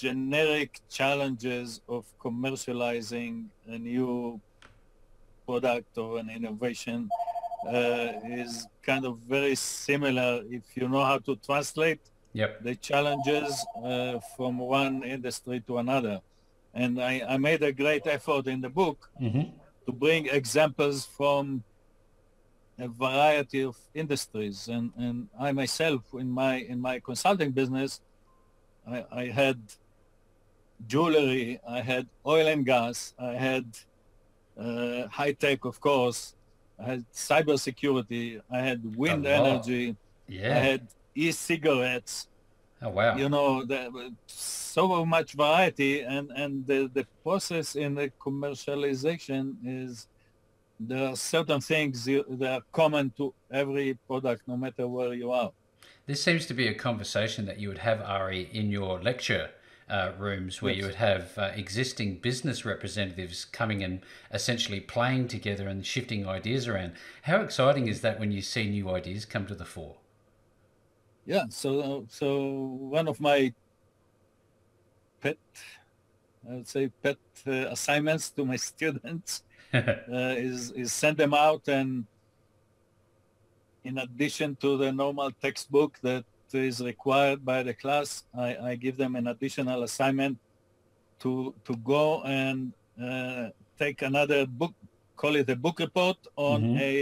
generic 0.02 0.70
challenges 0.98 1.80
of 1.88 2.04
commercializing 2.24 3.32
a 3.66 3.78
new 3.78 4.40
product 5.46 5.96
or 5.98 6.18
an 6.18 6.28
innovation 6.30 7.08
uh, 7.68 8.08
is 8.42 8.66
kind 8.84 9.04
of 9.06 9.18
very 9.36 9.54
similar 9.54 10.42
if 10.50 10.64
you 10.76 10.88
know 10.88 11.04
how 11.04 11.18
to 11.18 11.36
translate 11.36 12.00
Yep. 12.32 12.64
the 12.64 12.74
challenges 12.76 13.50
uh, 13.82 14.18
from 14.36 14.58
one 14.58 15.02
industry 15.02 15.58
to 15.66 15.78
another. 15.78 16.20
And 16.74 17.00
I, 17.00 17.22
I 17.26 17.38
made 17.38 17.62
a 17.62 17.72
great 17.72 18.06
effort 18.06 18.46
in 18.46 18.60
the 18.60 18.68
book 18.68 18.98
Mm-hmm. 19.22 19.46
to 19.86 19.92
bring 19.92 20.26
examples 20.40 21.06
from 21.16 21.64
a 22.78 22.88
variety 22.88 23.62
of 23.62 23.74
industries. 23.94 24.68
And, 24.68 24.92
and 24.98 25.28
I 25.40 25.52
myself, 25.52 26.02
in 26.12 26.28
my 26.30 26.56
in 26.72 26.78
my 26.88 27.00
consulting 27.00 27.52
business, 27.52 28.00
I, 28.86 29.04
I 29.10 29.24
had 29.26 29.60
jewelry, 30.86 31.60
I 31.68 31.80
had 31.80 32.06
oil 32.26 32.46
and 32.46 32.64
gas, 32.64 33.14
I 33.18 33.32
had 33.34 33.64
uh, 34.58 35.08
high 35.08 35.32
tech, 35.32 35.64
of 35.64 35.80
course, 35.80 36.34
I 36.78 36.84
had 36.84 37.04
cybersecurity, 37.12 38.40
I 38.50 38.58
had 38.58 38.96
wind 38.96 39.26
A 39.26 39.40
lot. 39.40 39.48
energy, 39.48 39.96
I 40.30 40.58
had 40.70 40.86
e-cigarettes. 41.14 42.28
Oh 42.82 42.90
wow. 42.90 43.16
You 43.16 43.28
know, 43.30 43.64
there 43.64 43.88
so 44.26 45.04
much 45.06 45.32
variety, 45.32 46.02
and 46.02 46.30
and 46.32 46.66
the 46.66 46.90
the 46.92 47.06
process 47.22 47.74
in 47.74 47.94
the 47.94 48.10
commercialization 48.20 49.56
is 49.64 50.08
there 50.78 51.08
are 51.08 51.16
certain 51.16 51.60
things 51.60 52.06
you, 52.06 52.22
that 52.28 52.52
are 52.52 52.62
common 52.72 53.10
to 53.16 53.32
every 53.50 53.98
product, 54.06 54.42
no 54.46 54.56
matter 54.58 54.86
where 54.86 55.14
you 55.14 55.32
are. 55.32 55.52
This 56.06 56.22
seems 56.22 56.46
to 56.46 56.54
be 56.54 56.68
a 56.68 56.74
conversation 56.74 57.46
that 57.46 57.58
you 57.58 57.66
would 57.68 57.78
have, 57.78 58.00
Arie, 58.00 58.48
in 58.52 58.70
your 58.70 59.02
lecture 59.02 59.50
uh, 59.90 60.12
rooms, 60.16 60.62
where 60.62 60.72
you 60.72 60.84
would 60.84 60.94
have 60.94 61.36
uh, 61.36 61.50
existing 61.56 62.18
business 62.18 62.64
representatives 62.64 63.44
coming 63.44 63.82
and 63.82 64.02
essentially 64.32 64.78
playing 64.78 65.26
together 65.26 65.66
and 65.66 65.84
shifting 65.84 66.28
ideas 66.28 66.68
around. 66.68 66.92
How 67.22 67.40
exciting 67.40 67.88
is 67.88 68.02
that 68.02 68.20
when 68.20 68.30
you 68.30 68.40
see 68.40 68.70
new 68.70 68.88
ideas 68.88 69.24
come 69.24 69.46
to 69.46 69.54
the 69.56 69.64
fore? 69.64 69.96
Yeah. 71.24 71.46
So 71.48 72.06
so 72.08 72.50
one 72.78 73.08
of 73.08 73.20
my 73.20 73.52
pet, 75.20 75.38
I 76.48 76.54
would 76.54 76.68
say, 76.68 76.88
pet 77.02 77.18
uh, 77.48 77.50
assignments 77.70 78.30
to 78.30 78.44
my 78.44 78.56
students 78.70 79.42
uh, 79.74 79.82
is 80.06 80.70
is 80.70 80.92
send 80.92 81.16
them 81.16 81.34
out 81.34 81.66
and 81.66 82.06
in 83.86 83.98
addition 83.98 84.56
to 84.56 84.76
the 84.82 84.90
normal 84.92 85.30
textbook 85.44 85.92
that 86.02 86.24
is 86.52 86.80
required 86.80 87.44
by 87.44 87.62
the 87.62 87.74
class, 87.74 88.08
I, 88.46 88.48
I 88.70 88.74
give 88.84 88.96
them 88.96 89.14
an 89.16 89.26
additional 89.34 89.82
assignment 89.88 90.38
to 91.22 91.54
to 91.66 91.72
go 91.94 92.22
and 92.24 92.58
uh, 93.08 93.48
take 93.78 93.98
another 94.02 94.40
book, 94.46 94.74
call 95.20 95.36
it 95.36 95.48
a 95.50 95.56
book 95.56 95.78
report 95.86 96.18
on 96.36 96.60
Mhm. 96.62 96.80
a 96.90 96.92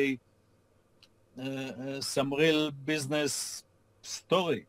uh, 1.38 1.43
uh, 1.45 2.00
some 2.00 2.31
real 2.33 2.71
business 2.93 3.64
story, 4.03 4.62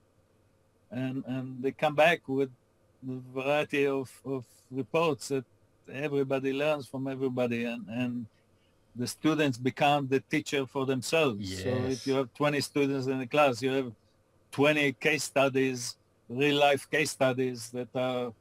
and 1.01 1.17
and 1.33 1.45
they 1.63 1.71
come 1.83 1.95
back 1.95 2.19
with 2.27 2.49
a 3.07 3.15
variety 3.39 3.83
of, 3.87 4.09
of 4.25 4.43
reports 4.71 5.27
that 5.33 5.45
everybody 6.07 6.51
learns 6.53 6.85
from 6.91 7.03
everybody, 7.07 7.61
and 7.65 7.83
and 8.01 8.13
the 8.95 9.07
students 9.07 9.57
become 9.57 10.07
the 10.07 10.19
teacher 10.19 10.65
for 10.65 10.85
themselves. 10.85 11.61
So 11.63 11.69
if 11.69 12.07
you 12.07 12.15
have 12.15 12.33
20 12.33 12.61
students 12.61 13.07
in 13.07 13.19
the 13.19 13.27
class, 13.27 13.61
you 13.61 13.71
have 13.71 13.91
20 14.51 14.93
case 14.93 15.23
studies, 15.23 15.97
real 16.29 16.57
life 16.57 16.89
case 16.89 17.11
studies 17.11 17.69
that 17.71 17.89
are 17.95 18.31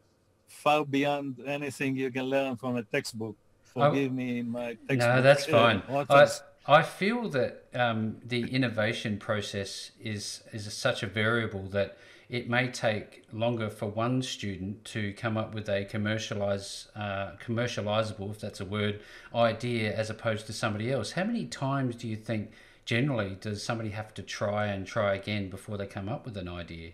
far 0.46 0.84
beyond 0.84 1.40
anything 1.46 1.96
you 1.96 2.10
can 2.10 2.24
learn 2.24 2.56
from 2.56 2.76
a 2.76 2.82
textbook. 2.82 3.36
Forgive 3.64 4.12
me, 4.12 4.42
my 4.42 4.76
textbook. 4.88 5.16
No, 5.16 5.22
that's 5.22 5.46
fine. 5.46 5.82
I. 6.08 6.28
I 6.66 6.82
feel 6.82 7.28
that 7.30 7.64
um, 7.74 8.16
the 8.24 8.42
innovation 8.50 9.18
process 9.18 9.90
is 10.00 10.42
is 10.50 10.72
such 10.72 11.02
a 11.02 11.06
variable 11.06 11.64
that 11.72 11.98
it 12.28 12.48
may 12.48 12.68
take 12.68 13.24
longer 13.32 13.68
for 13.68 13.86
one 13.86 14.22
student 14.22 14.84
to 14.86 15.12
come 15.12 15.36
up 15.36 15.54
with 15.54 15.68
a 15.68 15.84
commercialize 15.84 16.88
uh, 16.96 17.32
commercializable, 17.44 18.30
if 18.30 18.40
that's 18.40 18.60
a 18.60 18.64
word, 18.64 19.00
idea 19.34 19.94
as 19.94 20.10
opposed 20.10 20.46
to 20.46 20.52
somebody 20.52 20.90
else. 20.90 21.12
How 21.12 21.24
many 21.24 21.46
times 21.46 21.96
do 21.96 22.08
you 22.08 22.16
think 22.16 22.52
generally 22.84 23.36
does 23.40 23.62
somebody 23.62 23.90
have 23.90 24.14
to 24.14 24.22
try 24.22 24.66
and 24.66 24.86
try 24.86 25.14
again 25.14 25.50
before 25.50 25.76
they 25.76 25.86
come 25.86 26.08
up 26.08 26.24
with 26.24 26.36
an 26.36 26.48
idea 26.48 26.92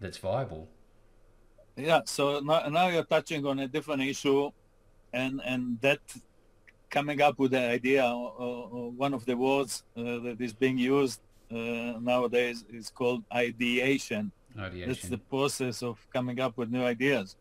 that's 0.00 0.18
viable? 0.18 0.68
Yeah, 1.76 2.00
so 2.04 2.40
now, 2.40 2.68
now 2.68 2.88
you're 2.88 3.04
touching 3.04 3.46
on 3.46 3.58
a 3.60 3.68
different 3.68 4.02
issue, 4.02 4.50
and 5.12 5.40
and 5.44 5.80
that 5.80 6.00
coming 6.90 7.22
up 7.22 7.38
with 7.38 7.52
the 7.52 7.60
idea, 7.60 8.04
or, 8.04 8.32
or- 8.38 8.90
one 8.92 9.14
of 9.14 9.24
the 9.24 9.36
words 9.36 9.82
uh, 9.96 10.18
that 10.24 10.36
is 10.40 10.52
being 10.52 10.76
used 10.76 11.20
uh, 11.50 11.98
nowadays 12.00 12.64
is 12.68 12.90
called 12.90 13.24
ideation. 13.34 14.30
That's 14.88 15.08
the 15.08 15.18
process 15.18 15.82
of 15.82 15.98
coming 16.12 16.40
up 16.40 16.56
with 16.56 16.70
new 16.70 16.84
ideas, 16.84 17.36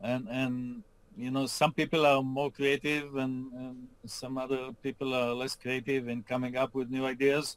and 0.00 0.28
and 0.28 0.82
you 1.16 1.30
know 1.30 1.46
some 1.46 1.72
people 1.72 2.06
are 2.06 2.22
more 2.22 2.50
creative, 2.50 3.16
and, 3.16 3.52
and 3.52 3.88
some 4.06 4.38
other 4.38 4.72
people 4.82 5.14
are 5.14 5.34
less 5.34 5.56
creative 5.56 6.08
in 6.08 6.22
coming 6.22 6.56
up 6.56 6.74
with 6.74 6.90
new 6.90 7.04
ideas. 7.04 7.56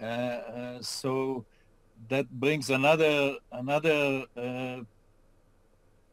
Uh, 0.00 0.04
uh, 0.04 0.82
so 0.82 1.44
that 2.08 2.28
brings 2.30 2.70
another 2.70 3.36
another 3.52 4.24
uh, 4.36 4.80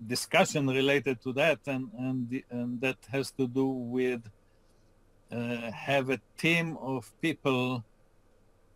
discussion 0.06 0.68
related 0.68 1.22
to 1.24 1.34
that, 1.34 1.60
and 1.66 1.90
and, 1.98 2.30
the, 2.30 2.44
and 2.52 2.82
that 2.82 2.98
has 3.12 3.32
to 3.32 3.48
do 3.48 3.66
with 3.66 4.22
uh, 5.32 5.72
have 5.72 6.10
a 6.12 6.20
team 6.38 6.78
of 6.78 7.12
people, 7.22 7.84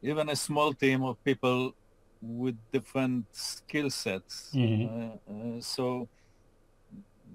even 0.01 0.29
a 0.29 0.35
small 0.35 0.73
team 0.73 1.03
of 1.03 1.23
people 1.23 1.75
with 2.21 2.55
different 2.71 3.25
skill 3.31 3.89
sets. 3.89 4.51
Mhm. 4.53 4.85
Uh, 4.87 5.31
uh, 5.31 5.61
so 5.61 6.09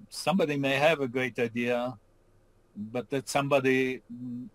somebody 0.09 0.57
may 0.57 0.77
have 0.77 1.01
a 1.01 1.09
great 1.09 1.39
idea, 1.39 1.99
but 2.77 3.09
that 3.11 3.29
somebody, 3.29 4.03
in 4.11 4.51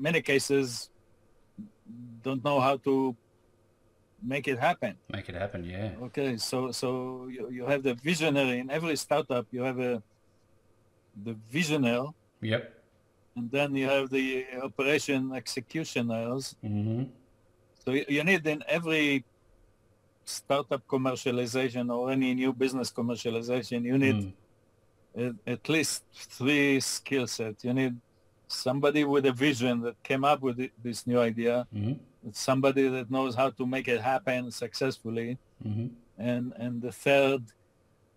many 0.00 0.20
cases, 0.20 0.90
don't 2.22 2.42
know 2.44 2.60
how 2.60 2.76
to 2.78 3.16
make 4.22 4.46
it 4.48 4.58
happen. 4.58 4.96
Make 5.10 5.28
it 5.28 5.34
happen, 5.34 5.64
yeah. 5.64 5.94
Okay, 6.02 6.36
so 6.36 6.70
so 6.70 7.26
you, 7.26 7.50
you 7.50 7.66
have 7.66 7.82
the 7.82 7.94
visionary 7.94 8.58
in 8.58 8.70
every 8.70 8.96
startup. 8.96 9.46
You 9.50 9.62
have 9.62 9.78
a 9.78 10.02
the 11.24 11.34
visionary, 11.50 12.08
Yep. 12.40 12.62
and 13.36 13.50
then 13.50 13.74
you 13.76 13.86
have 13.86 14.08
the 14.10 14.46
operation 14.62 15.32
executioners. 15.34 16.56
hmm 16.62 17.04
So 17.84 17.90
you, 17.92 18.04
you 18.08 18.22
need 18.24 18.46
in 18.46 18.62
every 18.68 19.24
startup 20.24 20.86
commercialization 20.86 21.92
or 21.94 22.10
any 22.10 22.34
new 22.34 22.52
business 22.52 22.90
commercialization, 22.92 23.84
you 23.84 23.98
need 23.98 24.14
Mm. 24.16 24.32
at, 25.24 25.34
at 25.54 25.68
least 25.68 26.04
three 26.38 26.80
skill 26.80 27.26
sets. 27.26 27.64
You 27.64 27.74
need 27.74 27.94
somebody 28.48 29.04
with 29.04 29.26
a 29.26 29.32
vision 29.32 29.80
that 29.82 29.96
came 30.02 30.24
up 30.24 30.40
with 30.42 30.58
it- 30.60 30.72
this 30.82 31.06
new 31.06 31.20
idea, 31.20 31.66
hmm 31.72 31.92
somebody 32.32 32.88
that 32.88 33.10
knows 33.10 33.34
how 33.34 33.50
to 33.50 33.66
make 33.66 33.88
it 33.88 34.00
happen 34.00 34.50
successfully, 34.50 35.38
hmm 35.62 35.88
and 36.16 36.52
and 36.56 36.80
the 36.80 36.92
third 36.92 37.42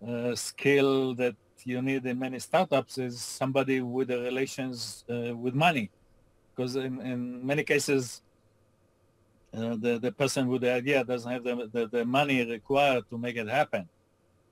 uh, 0.06 0.34
skill 0.34 1.14
that 1.14 1.34
you 1.64 1.80
need 1.82 2.04
in 2.06 2.18
many 2.18 2.38
startups 2.38 2.98
is 2.98 3.20
somebody 3.20 3.80
with 3.80 4.08
the 4.08 4.20
relations 4.20 5.04
uh, 5.10 5.34
with 5.36 5.54
money, 5.54 5.90
because 6.54 6.76
in, 6.76 7.00
in 7.00 7.44
many 7.44 7.64
cases 7.64 8.22
uh, 9.56 9.76
the 9.84 9.98
the 9.98 10.12
person 10.12 10.48
with 10.48 10.62
the 10.62 10.72
idea 10.72 11.04
doesn't 11.04 11.30
have 11.30 11.44
the, 11.44 11.54
the, 11.72 11.82
the 11.96 12.04
money 12.04 12.44
required 12.44 13.04
to 13.10 13.16
make 13.18 13.36
it 13.36 13.48
happen, 13.48 13.88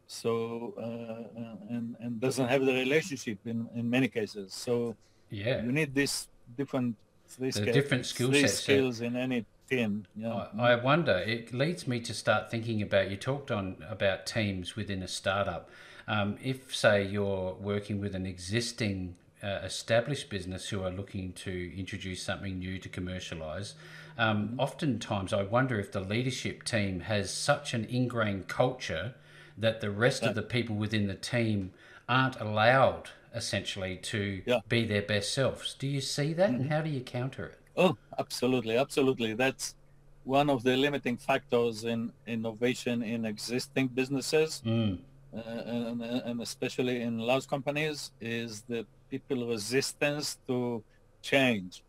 so 0.07 0.75
uh, 0.79 1.41
uh, 1.41 1.75
and 1.75 1.97
and 2.01 2.21
doesn't 2.21 2.49
have 2.49 2.65
the 2.65 2.73
relationship 2.85 3.39
in 3.47 3.69
in 3.75 3.89
many 3.89 4.09
cases. 4.09 4.53
So 4.53 4.97
Yeah. 5.31 5.63
you 5.65 5.73
need 5.73 5.95
this 5.95 6.29
different 6.57 6.97
three, 7.29 7.51
The 7.51 7.61
scale- 7.63 7.75
different 7.75 8.07
skill 8.07 8.31
three 8.31 8.43
sets, 8.43 8.63
skills 8.63 9.01
in 9.01 9.17
any 9.17 9.45
team. 9.71 10.05
Yeah. 10.17 10.47
I, 10.59 10.73
I 10.73 10.75
wonder. 10.91 11.17
It 11.37 11.53
leads 11.53 11.83
me 11.89 11.99
to 12.01 12.13
start 12.15 12.51
thinking 12.51 12.83
about. 12.83 13.11
You 13.11 13.17
talked 13.17 13.51
on 13.51 13.65
about 13.97 14.27
teams 14.27 14.77
within 14.77 15.03
a 15.03 15.09
startup. 15.09 15.69
Um, 16.07 16.37
if, 16.43 16.59
say, 16.75 16.97
you're 17.15 17.55
working 17.55 17.99
with 17.99 18.15
an 18.15 18.27
existing 18.27 19.17
uh, 19.43 19.61
established 19.65 20.29
business 20.29 20.69
who 20.69 20.83
are 20.83 20.91
looking 20.91 21.33
to 21.47 21.53
introduce 21.79 22.23
something 22.23 22.59
new 22.59 22.79
to 22.79 22.89
commercialize, 22.91 23.75
um, 24.19 24.55
oftentimes 24.59 25.33
I 25.33 25.43
wonder 25.43 25.79
if 25.81 25.93
the 25.93 26.01
leadership 26.01 26.65
team 26.65 27.01
has 27.01 27.31
such 27.33 27.75
an 27.75 27.85
ingrained 27.87 28.49
culture 28.49 29.15
that 29.59 29.81
the 29.81 29.91
rest 29.91 30.23
of 30.23 30.35
the 30.35 30.43
people 30.43 30.77
within 30.77 31.07
the 31.07 31.15
team 31.15 31.73
aren't 32.09 32.41
allowed 32.41 33.11
essentially 33.35 33.97
to 33.97 34.43
Yeah. 34.47 34.61
be 34.69 34.85
their 34.85 35.03
best 35.03 35.33
selves. 35.33 35.75
Do 35.75 35.87
you 35.87 36.01
see 36.01 36.33
that, 36.35 36.51
and 36.51 36.71
how 36.71 36.83
do 36.83 36.91
you 36.91 37.01
counter 37.01 37.47
it? 37.47 37.59
Oh, 37.77 37.97
absolutely, 38.19 38.77
absolutely. 38.77 39.35
That's 39.35 39.75
one 40.23 40.49
of 40.49 40.63
the 40.63 40.77
limiting 40.77 41.17
factors 41.17 41.85
in 41.85 42.13
innovation 42.27 43.03
in 43.03 43.25
existing 43.25 43.89
businesses, 43.89 44.63
Mm. 44.65 45.01
uh, 45.37 45.39
and, 45.41 46.03
and 46.03 46.41
especially 46.41 47.03
in 47.03 47.19
large 47.19 47.47
companies, 47.49 48.13
is 48.21 48.63
the 48.63 48.87
people 49.11 49.49
resistance 49.49 50.39
to 50.47 50.85
change. 51.23 51.83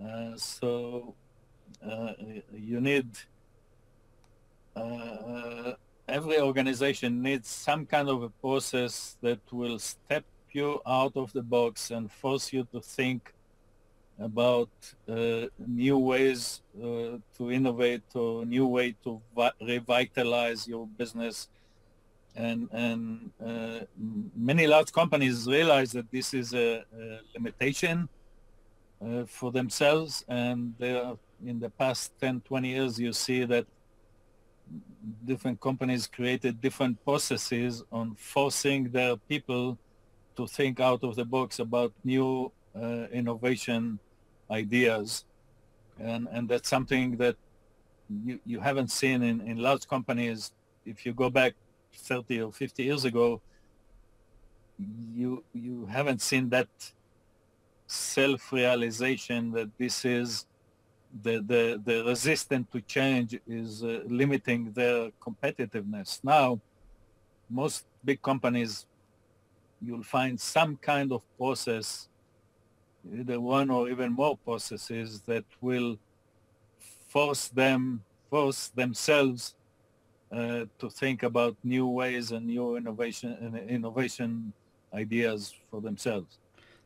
Uh, 0.00 0.36
so 0.36 1.16
you 2.52 2.80
need 2.80 3.06
uh, 4.76 5.72
every 6.08 6.40
organization 6.40 7.22
needs 7.22 7.48
some 7.48 7.86
kind 7.86 8.08
of 8.08 8.22
a 8.22 8.28
process 8.28 9.16
that 9.22 9.40
will 9.52 9.78
step 9.78 10.24
you 10.52 10.80
out 10.86 11.16
of 11.16 11.32
the 11.32 11.42
box 11.42 11.90
and 11.90 12.10
force 12.10 12.52
you 12.52 12.66
to 12.72 12.80
think 12.80 13.32
about 14.18 14.70
uh, 15.08 15.46
new 15.66 15.98
ways 15.98 16.62
uh, 16.78 17.16
to 17.36 17.50
innovate 17.50 18.02
or 18.14 18.44
new 18.44 18.66
way 18.66 18.94
to 19.02 19.20
vi- 19.34 19.52
revitalize 19.60 20.68
your 20.68 20.86
business. 20.86 21.48
And 22.34 22.68
and 22.72 23.30
uh, 23.44 23.80
many 24.34 24.66
large 24.66 24.90
companies 24.92 25.46
realize 25.46 25.92
that 25.92 26.10
this 26.10 26.32
is 26.32 26.54
a, 26.54 26.84
a 26.98 27.20
limitation 27.34 28.08
uh, 29.04 29.24
for 29.26 29.52
themselves 29.52 30.24
and 30.28 30.74
they 30.78 30.96
are, 30.96 31.18
in 31.46 31.58
the 31.58 31.70
past 31.70 32.12
10 32.20 32.40
20 32.40 32.68
years 32.68 32.98
you 32.98 33.12
see 33.12 33.44
that 33.44 33.66
different 35.24 35.60
companies 35.60 36.06
created 36.06 36.60
different 36.60 37.02
processes 37.04 37.82
on 37.90 38.14
forcing 38.16 38.90
their 38.90 39.16
people 39.16 39.78
to 40.36 40.46
think 40.46 40.80
out 40.80 41.02
of 41.04 41.16
the 41.16 41.24
box 41.24 41.58
about 41.58 41.92
new 42.04 42.50
uh, 42.74 43.06
innovation 43.12 43.98
ideas. 44.50 45.24
And 45.98 46.28
and 46.32 46.48
that's 46.48 46.68
something 46.68 47.16
that 47.18 47.36
you, 48.08 48.40
you 48.46 48.60
haven't 48.60 48.90
seen 48.90 49.22
in, 49.22 49.40
in 49.42 49.58
large 49.58 49.86
companies. 49.86 50.52
If 50.86 51.04
you 51.04 51.12
go 51.12 51.30
back 51.30 51.54
30 51.94 52.42
or 52.42 52.52
50 52.52 52.82
years 52.82 53.04
ago 53.04 53.40
you 55.14 55.44
you 55.52 55.86
haven't 55.86 56.22
seen 56.22 56.48
that 56.48 56.68
self-realization 57.86 59.52
that 59.52 59.68
this 59.78 60.04
is 60.04 60.46
the, 61.20 61.42
the, 61.46 61.82
the 61.84 62.04
resistance 62.04 62.66
to 62.72 62.80
change 62.80 63.38
is 63.46 63.84
uh, 63.84 64.00
limiting 64.06 64.72
their 64.72 65.10
competitiveness. 65.20 66.20
Now, 66.24 66.60
most 67.50 67.84
big 68.04 68.22
companies, 68.22 68.86
you'll 69.80 70.02
find 70.02 70.40
some 70.40 70.76
kind 70.76 71.12
of 71.12 71.22
process, 71.36 72.08
either 73.14 73.40
one 73.40 73.68
or 73.68 73.90
even 73.90 74.12
more 74.12 74.36
processes 74.36 75.20
that 75.22 75.44
will 75.60 75.98
force 77.08 77.48
them, 77.48 78.02
force 78.30 78.68
themselves 78.68 79.54
uh, 80.32 80.64
to 80.78 80.88
think 80.88 81.22
about 81.24 81.56
new 81.62 81.86
ways 81.86 82.32
and 82.32 82.46
new 82.46 82.76
innovation, 82.76 83.60
innovation 83.68 84.52
ideas 84.94 85.54
for 85.70 85.80
themselves. 85.80 86.38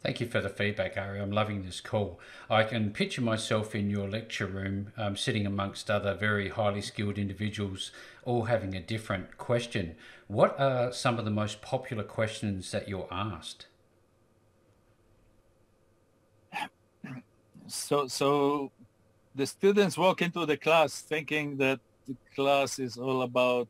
Thank 0.06 0.20
you 0.20 0.28
for 0.28 0.40
the 0.40 0.48
feedback, 0.48 0.96
Arie. 0.96 1.18
I'm 1.18 1.32
loving 1.32 1.64
this 1.64 1.80
call. 1.80 2.20
I 2.48 2.62
can 2.62 2.92
picture 2.92 3.22
myself 3.22 3.74
in 3.74 3.90
your 3.90 4.08
lecture 4.08 4.46
room, 4.46 4.92
um, 4.96 5.16
sitting 5.16 5.44
amongst 5.44 5.90
other 5.90 6.14
very 6.14 6.48
highly 6.48 6.80
skilled 6.80 7.18
individuals, 7.18 7.90
all 8.24 8.44
having 8.44 8.76
a 8.76 8.80
different 8.80 9.36
question. 9.36 9.96
What 10.28 10.60
are 10.60 10.92
some 10.92 11.18
of 11.18 11.24
the 11.24 11.32
most 11.32 11.60
popular 11.60 12.04
questions 12.04 12.70
that 12.70 12.88
you're 12.88 13.08
asked? 13.10 13.66
So, 17.66 18.06
so 18.06 18.70
the 19.34 19.44
students 19.44 19.98
walk 19.98 20.22
into 20.22 20.46
the 20.46 20.56
class 20.56 21.00
thinking 21.00 21.56
that 21.56 21.80
the 22.06 22.14
class 22.36 22.78
is 22.78 22.96
all 22.96 23.22
about 23.22 23.66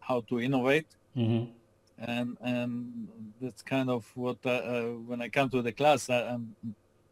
how 0.00 0.20
to 0.28 0.40
innovate. 0.40 0.88
Mm-hmm 1.16 1.57
and 2.00 2.36
and 2.40 3.08
that's 3.40 3.62
kind 3.62 3.90
of 3.90 4.10
what 4.14 4.38
uh, 4.44 4.50
uh, 4.50 4.82
when 5.06 5.20
I 5.20 5.28
come 5.28 5.50
to 5.50 5.62
the 5.62 5.72
class, 5.72 6.08
I, 6.10 6.22
I'm, 6.22 6.54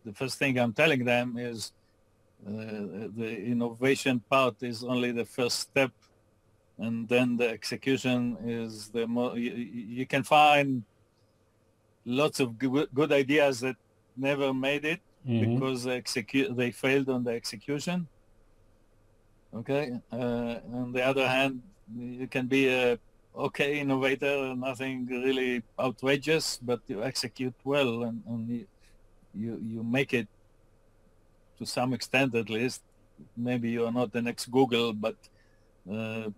the 0.05 0.13
first 0.13 0.39
thing 0.39 0.59
I'm 0.59 0.73
telling 0.73 1.05
them 1.05 1.37
is 1.37 1.73
uh, 2.47 3.09
the 3.17 3.43
innovation 3.45 4.23
part 4.31 4.63
is 4.63 4.85
only 4.85 5.11
the 5.11 5.25
first 5.25 5.59
step, 5.61 5.91
and 6.79 7.09
then 7.09 7.37
the 7.37 7.49
execution 7.49 8.37
is 8.45 8.89
the 8.89 9.07
more. 9.07 9.37
You, 9.37 9.53
you 9.53 10.07
can 10.07 10.23
find 10.23 10.85
lots 12.05 12.39
of 12.39 12.59
good, 12.59 12.89
good 12.95 13.13
ideas 13.13 13.61
that 13.61 13.77
never 14.17 14.55
made 14.55 14.85
it 14.85 15.01
mm-hmm. 15.27 15.55
because 15.55 15.85
they 15.85 15.97
execute 15.97 16.57
they 16.57 16.71
failed 16.71 17.09
on 17.09 17.25
the 17.25 17.33
execution. 17.33 18.07
Okay, 19.55 19.99
uh, 20.13 20.57
on 20.73 20.93
the 20.93 21.03
other 21.03 21.27
hand, 21.27 21.63
you 21.97 22.29
can 22.29 22.47
be 22.47 22.69
a 22.69 22.99
okay 23.37 23.81
innovator, 23.81 24.55
nothing 24.55 25.07
really 25.07 25.63
outrageous, 25.79 26.59
but 26.63 26.81
you 26.87 27.03
execute 27.03 27.55
well 27.65 28.05
and, 28.05 28.23
and 28.27 28.49
you, 28.49 28.67
you, 29.35 29.61
you 29.63 29.83
make 29.83 30.15
it 30.15 30.29
to 31.59 31.67
some 31.67 31.93
extent 31.93 32.35
at 32.35 32.49
least. 32.49 32.83
Maybe 33.37 33.71
you're 33.71 33.93
not 33.93 34.13
the 34.13 34.23
next 34.23 34.51
Google, 34.51 34.93
but 34.93 35.17
uh, 35.91 36.29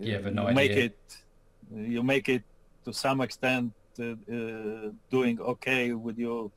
you, 0.00 0.14
have 0.14 0.32
no 0.32 0.48
you 0.48 0.54
make 0.54 0.72
it 0.72 0.98
you 1.74 2.02
make 2.02 2.28
it 2.28 2.42
to 2.84 2.92
some 2.92 3.20
extent 3.20 3.72
uh, 4.00 4.12
uh, 4.32 4.90
doing 5.10 5.40
okay 5.40 5.92
with 5.92 6.18
your 6.18 6.50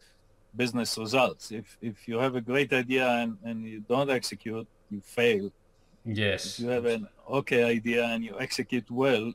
business 0.56 0.98
results. 0.98 1.52
If 1.52 1.78
if 1.82 2.08
you 2.08 2.18
have 2.18 2.36
a 2.36 2.42
great 2.42 2.74
idea 2.74 3.08
and, 3.08 3.38
and 3.44 3.66
you 3.66 3.82
don't 3.82 4.10
execute, 4.10 4.68
you 4.90 5.02
fail. 5.02 5.52
Yes. 6.06 6.60
If 6.60 6.66
you 6.66 6.70
have 6.70 6.86
an 6.86 7.08
okay 7.30 7.64
idea 7.64 8.06
and 8.06 8.24
you 8.24 8.36
execute 8.40 8.90
well, 8.92 9.34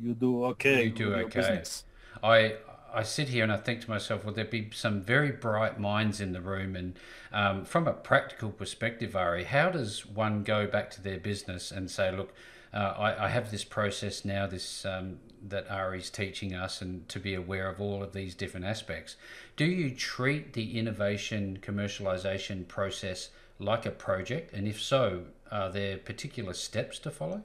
you 0.00 0.14
do 0.14 0.44
okay. 0.46 0.84
You 0.84 0.90
do 0.90 1.14
okay. 1.14 1.40
business. 1.40 1.84
I 2.22 2.56
I 2.96 3.02
sit 3.02 3.28
here 3.28 3.42
and 3.42 3.52
I 3.52 3.58
think 3.58 3.82
to 3.82 3.90
myself, 3.90 4.24
will 4.24 4.32
there 4.32 4.46
be 4.46 4.70
some 4.72 5.02
very 5.02 5.30
bright 5.30 5.78
minds 5.78 6.18
in 6.18 6.32
the 6.32 6.40
room? 6.40 6.74
And 6.74 6.98
um, 7.30 7.66
from 7.66 7.86
a 7.86 7.92
practical 7.92 8.50
perspective, 8.50 9.14
Arie, 9.14 9.44
how 9.44 9.68
does 9.68 10.06
one 10.06 10.42
go 10.42 10.66
back 10.66 10.90
to 10.92 11.02
their 11.02 11.18
business 11.18 11.70
and 11.70 11.90
say, 11.90 12.10
look, 12.10 12.32
uh, 12.72 12.94
I, 12.96 13.26
I, 13.26 13.28
have 13.28 13.50
this 13.50 13.64
process 13.64 14.24
now, 14.24 14.46
this 14.46 14.84
um, 14.86 15.18
that 15.46 15.66
Arie's 15.70 16.10
teaching 16.10 16.54
us, 16.54 16.80
and 16.80 17.06
to 17.10 17.20
be 17.20 17.34
aware 17.34 17.68
of 17.68 17.80
all 17.80 18.02
of 18.02 18.12
these 18.12 18.34
different 18.34 18.66
aspects. 18.66 19.16
Do 19.56 19.66
you 19.66 19.94
treat 19.94 20.54
the 20.54 20.78
innovation 20.78 21.58
commercialization 21.62 22.66
process 22.66 23.28
like 23.58 23.86
a 23.86 23.90
project? 23.90 24.52
And 24.52 24.66
if 24.68 24.80
so, 24.80 25.26
are 25.50 25.70
there 25.70 25.96
particular 25.96 26.52
steps 26.52 26.98
to 27.00 27.10
follow? 27.10 27.44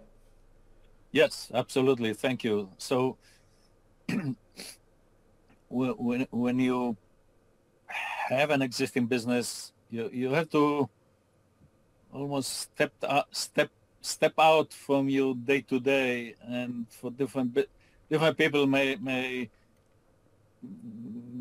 Yes, 1.12 1.52
absolutely. 1.54 2.14
Thank 2.14 2.44
you. 2.44 2.70
So 2.78 3.18
when 5.70 6.28
when 6.32 6.60
you 6.60 6.98
have 8.30 8.50
an 8.50 8.62
existing 8.62 9.08
business, 9.08 9.74
you 9.90 10.10
you 10.14 10.32
have 10.32 10.50
to 10.52 10.90
almost 12.14 12.72
step 12.72 12.94
out, 13.08 13.28
step 13.36 13.70
step 14.02 14.34
out 14.40 14.74
from 14.74 15.10
your 15.10 15.36
day 15.36 15.62
to 15.62 15.80
day, 15.80 16.36
and 16.48 16.88
for 16.90 17.12
different 17.12 17.58
different 18.10 18.38
people 18.38 18.66
may 18.68 18.96
may 18.96 19.50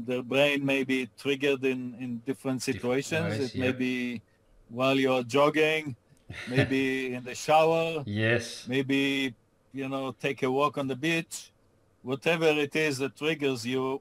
their 0.06 0.22
brain 0.22 0.64
may 0.64 0.82
be 0.82 1.08
triggered 1.18 1.64
in 1.64 1.94
in 2.00 2.18
different 2.26 2.62
situations. 2.62 3.38
ways, 3.38 3.54
it 3.54 3.58
may 3.58 3.72
be 3.72 4.22
while 4.70 4.98
you're 4.98 5.22
jogging, 5.22 5.96
maybe 6.48 7.14
in 7.14 7.24
the 7.24 7.34
shower. 7.34 8.02
Yes. 8.06 8.66
Maybe 8.68 9.34
you 9.72 9.88
know 9.88 10.12
take 10.12 10.42
a 10.42 10.50
walk 10.50 10.78
on 10.78 10.86
the 10.86 10.96
beach. 10.96 11.52
Whatever 12.02 12.46
it 12.46 12.74
is 12.74 12.98
that 12.98 13.16
triggers 13.16 13.66
you, 13.66 14.00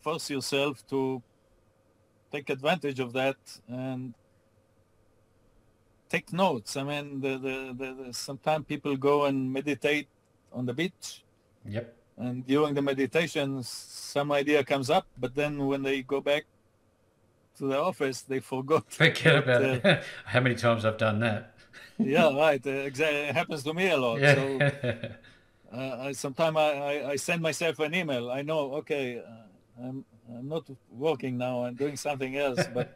force 0.00 0.28
yourself 0.30 0.84
to 0.88 1.22
take 2.32 2.50
advantage 2.50 2.98
of 2.98 3.12
that 3.12 3.36
and 3.68 4.14
take 6.08 6.32
notes. 6.32 6.76
I 6.76 6.82
mean, 6.82 7.20
the, 7.20 7.38
the, 7.38 7.56
the, 7.78 8.04
the 8.04 8.12
sometimes 8.12 8.66
people 8.66 8.96
go 8.96 9.24
and 9.26 9.52
meditate 9.52 10.08
on 10.52 10.66
the 10.66 10.74
beach. 10.74 11.22
Yep. 11.66 11.96
And 12.18 12.46
during 12.46 12.74
the 12.74 12.82
meditation, 12.82 13.62
some 13.62 14.32
idea 14.32 14.64
comes 14.64 14.90
up, 14.90 15.06
but 15.18 15.34
then 15.34 15.66
when 15.66 15.82
they 15.82 16.02
go 16.02 16.20
back 16.20 16.44
to 17.62 17.68
the 17.68 17.78
office, 17.78 18.22
they 18.22 18.40
forgot. 18.40 18.84
Forget 19.02 19.36
about 19.36 19.62
uh, 19.62 19.80
it. 19.84 20.02
How 20.24 20.40
many 20.40 20.56
times 20.56 20.84
I've 20.84 20.98
done 20.98 21.20
that? 21.20 21.54
yeah, 21.98 22.34
right. 22.44 22.64
Uh, 22.66 22.70
exactly. 22.70 23.20
It 23.30 23.34
happens 23.36 23.62
to 23.62 23.72
me 23.72 23.88
a 23.88 23.96
lot. 23.96 24.20
Yeah. 24.20 24.34
So 24.34 24.58
uh, 25.72 25.96
I, 26.08 26.12
sometimes 26.12 26.56
I, 26.56 26.70
I, 26.90 27.10
I 27.12 27.16
send 27.16 27.40
myself 27.40 27.78
an 27.78 27.94
email. 27.94 28.30
I 28.30 28.42
know, 28.42 28.74
okay, 28.80 29.18
uh, 29.18 29.84
I'm, 29.86 30.04
I'm 30.28 30.48
not 30.48 30.64
working 30.90 31.38
now. 31.38 31.64
I'm 31.64 31.74
doing 31.74 31.96
something 31.96 32.36
else, 32.36 32.66
but 32.74 32.88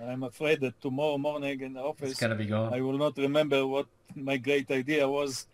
I'm 0.00 0.22
afraid 0.22 0.60
that 0.60 0.80
tomorrow 0.80 1.18
morning 1.18 1.60
in 1.60 1.72
the 1.74 1.80
office, 1.80 2.12
it's 2.12 2.20
to 2.20 2.34
be 2.36 2.46
gone. 2.46 2.72
I 2.72 2.80
will 2.80 2.98
not 2.98 3.16
remember 3.18 3.66
what 3.66 3.86
my 4.14 4.36
great 4.36 4.70
idea 4.70 5.08
was 5.08 5.46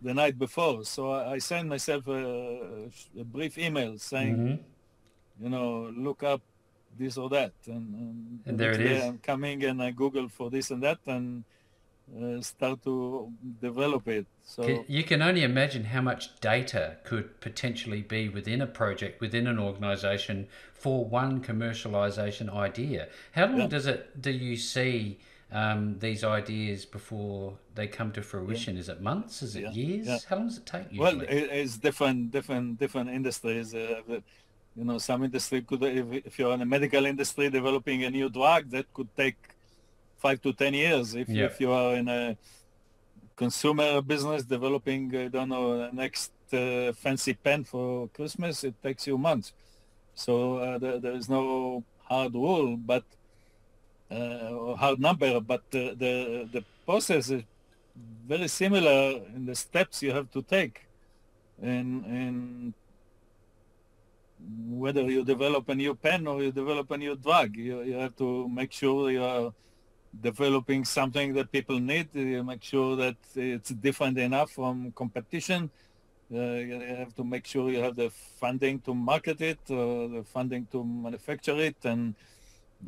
the 0.00 0.14
night 0.14 0.38
before. 0.38 0.84
So 0.84 1.10
I, 1.10 1.32
I 1.34 1.38
send 1.38 1.68
myself 1.68 2.08
a, 2.08 2.88
a 3.20 3.24
brief 3.24 3.58
email 3.58 3.98
saying, 3.98 4.36
Mhm. 4.36 4.58
you 5.42 5.50
know, 5.50 5.92
look 5.94 6.22
up 6.22 6.40
this 6.98 7.16
or 7.16 7.28
that, 7.30 7.52
and, 7.66 7.94
and, 7.94 8.40
And 8.46 8.58
there 8.58 8.72
it 8.72 8.80
is. 8.80 9.04
I'm 9.04 9.18
coming 9.18 9.64
and 9.64 9.82
I 9.82 9.90
Google 9.90 10.28
for 10.28 10.50
this 10.50 10.70
and 10.70 10.82
that, 10.82 10.98
and 11.06 11.44
uh, 12.20 12.40
start 12.40 12.82
to 12.84 13.32
develop 13.60 14.06
it. 14.08 14.26
So 14.44 14.84
You 14.88 15.02
can 15.02 15.22
only 15.22 15.42
imagine 15.42 15.84
how 15.84 16.00
much 16.00 16.40
data 16.40 16.96
could 17.04 17.40
potentially 17.40 18.02
be 18.02 18.28
within 18.28 18.60
a 18.62 18.66
project, 18.66 19.20
within 19.20 19.46
an 19.46 19.58
organization 19.58 20.46
for 20.72 21.04
one 21.04 21.42
commercialization 21.42 22.52
idea. 22.54 23.08
How 23.32 23.46
long 23.46 23.58
Yeah. 23.62 23.66
does 23.66 23.86
it 23.86 24.22
do 24.22 24.30
you 24.30 24.56
see 24.56 25.18
um, 25.52 25.98
these 25.98 26.24
ideas 26.24 26.84
before 26.84 27.58
they 27.74 27.86
come 27.86 28.12
to 28.12 28.22
fruition? 28.22 28.76
Is 28.76 28.88
it 28.88 29.00
months? 29.00 29.42
Is 29.42 29.56
it 29.56 29.62
Yeah. 29.64 29.70
years? 29.70 30.06
Yeah. 30.06 30.18
How 30.28 30.36
long 30.36 30.48
does 30.48 30.58
it 30.58 30.66
take 30.66 30.90
usually? 30.90 31.26
Well, 31.26 31.26
it's 31.28 31.76
different, 31.78 32.30
different, 32.30 32.78
different 32.78 33.10
industries. 33.10 33.74
Uh, 33.74 34.20
you 34.76 34.84
know, 34.84 34.98
some 34.98 35.24
industry 35.24 35.62
could, 35.62 35.82
if, 35.82 36.06
if 36.26 36.38
you're 36.38 36.52
in 36.52 36.60
the 36.60 36.66
medical 36.66 37.04
industry 37.06 37.48
developing 37.50 38.04
a 38.04 38.10
new 38.10 38.28
drug, 38.28 38.70
that 38.70 38.86
could 38.92 39.08
take 39.16 39.36
five 40.18 40.40
to 40.42 40.52
ten 40.52 40.74
years. 40.74 41.14
If, 41.14 41.28
Yeah. 41.28 41.46
if 41.46 41.60
you 41.60 41.70
are 41.72 41.94
in 41.96 42.08
a 42.08 42.36
consumer 43.36 44.00
business 44.02 44.44
developing, 44.44 45.14
I 45.16 45.28
don't 45.28 45.48
know, 45.48 45.78
the 45.78 45.90
next 45.92 46.32
uh, 46.52 46.92
fancy 46.92 47.34
pen 47.34 47.64
for 47.64 48.08
Christmas, 48.08 48.64
it 48.64 48.74
takes 48.82 49.06
you 49.06 49.16
months. 49.18 49.52
So 50.14 50.56
uh, 50.58 50.78
there, 50.78 50.98
there 50.98 51.12
is 51.12 51.28
no 51.28 51.84
hard 52.04 52.34
rule, 52.34 52.76
but 52.76 53.04
uh, 54.10 54.50
or 54.50 54.76
hard 54.76 55.00
number, 55.00 55.40
but 55.40 55.62
the, 55.70 55.94
the 56.02 56.12
the 56.52 56.64
process 56.84 57.28
is 57.28 57.42
very 58.26 58.46
similar 58.48 59.20
in 59.34 59.46
the 59.46 59.54
steps 59.54 60.02
you 60.02 60.12
have 60.12 60.30
to 60.30 60.42
take 60.42 60.86
in 61.60 62.04
in 62.04 62.74
whether 64.38 65.02
you 65.02 65.24
develop 65.24 65.68
a 65.68 65.74
new 65.74 65.94
pen 65.94 66.26
or 66.26 66.42
you 66.42 66.52
develop 66.52 66.90
a 66.90 66.98
new 66.98 67.16
drug 67.16 67.56
you, 67.56 67.82
you 67.82 67.94
have 67.94 68.14
to 68.16 68.48
make 68.48 68.72
sure 68.72 69.10
you 69.10 69.22
are 69.22 69.52
developing 70.20 70.84
something 70.84 71.34
that 71.34 71.52
people 71.52 71.78
need. 71.78 72.08
You 72.14 72.42
make 72.42 72.62
sure 72.62 72.96
that 72.96 73.16
it's 73.34 73.70
different 73.70 74.18
enough 74.18 74.50
from 74.52 74.92
competition. 74.92 75.70
Uh, 76.32 76.38
you 76.38 76.80
have 76.80 77.14
to 77.14 77.24
make 77.24 77.46
sure 77.46 77.70
you 77.70 77.80
have 77.80 77.96
the 77.96 78.10
funding 78.10 78.80
to 78.80 78.94
market 78.94 79.40
it 79.40 79.58
or 79.70 80.08
the 80.08 80.24
funding 80.24 80.66
to 80.72 80.84
manufacture 80.84 81.58
it. 81.58 81.76
And 81.84 82.14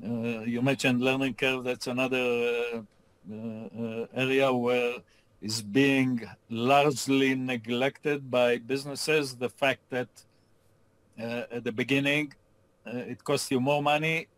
uh, 0.05 0.41
you 0.41 0.61
mentioned 0.63 1.01
learning 1.01 1.35
curve. 1.35 1.65
That's 1.65 1.87
another 1.87 2.17
uh, 2.19 2.81
uh, 3.33 3.35
uh, 3.35 4.07
area 4.15 4.53
where 4.53 4.97
is 5.41 5.63
being 5.63 6.21
largely 6.51 7.37
neglected 7.37 8.29
by 8.29 8.59
businesses. 8.59 9.37
The 9.37 9.49
fact 9.49 9.83
that 9.91 10.09
uh, 10.09 10.28
at 11.19 11.65
the 11.65 11.73
beginning 11.73 12.33
uh, 12.87 13.05
it 13.13 13.23
costs 13.25 13.51
you 13.51 13.61
more 13.61 13.83
money 13.83 14.29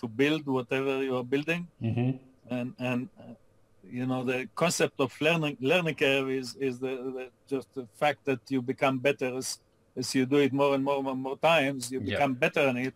to 0.00 0.08
build 0.08 0.46
whatever 0.46 1.02
you 1.02 1.16
are 1.16 1.24
building, 1.24 1.68
hmm 1.80 2.10
and 2.50 2.74
and 2.78 3.08
uh, 3.20 3.34
you 3.82 4.06
know 4.06 4.24
the 4.24 4.48
concept 4.54 4.94
of 5.00 5.10
learning 5.20 5.56
learning 5.60 5.94
curve 5.94 6.30
is 6.30 6.56
is 6.56 6.78
the, 6.80 6.88
the 7.16 7.24
just 7.48 7.68
the 7.74 7.86
fact 8.02 8.20
that 8.24 8.40
you 8.50 8.60
become 8.62 8.98
better 8.98 9.36
as 9.36 9.58
as 9.96 10.14
you 10.14 10.26
do 10.26 10.38
it 10.38 10.52
more 10.52 10.74
and 10.74 10.84
more 10.84 10.98
and 11.12 11.20
more 11.22 11.38
times. 11.38 11.90
You 11.92 12.00
Yeah. 12.00 12.06
become 12.10 12.34
better 12.34 12.64
in 12.70 12.76
it. 12.76 12.94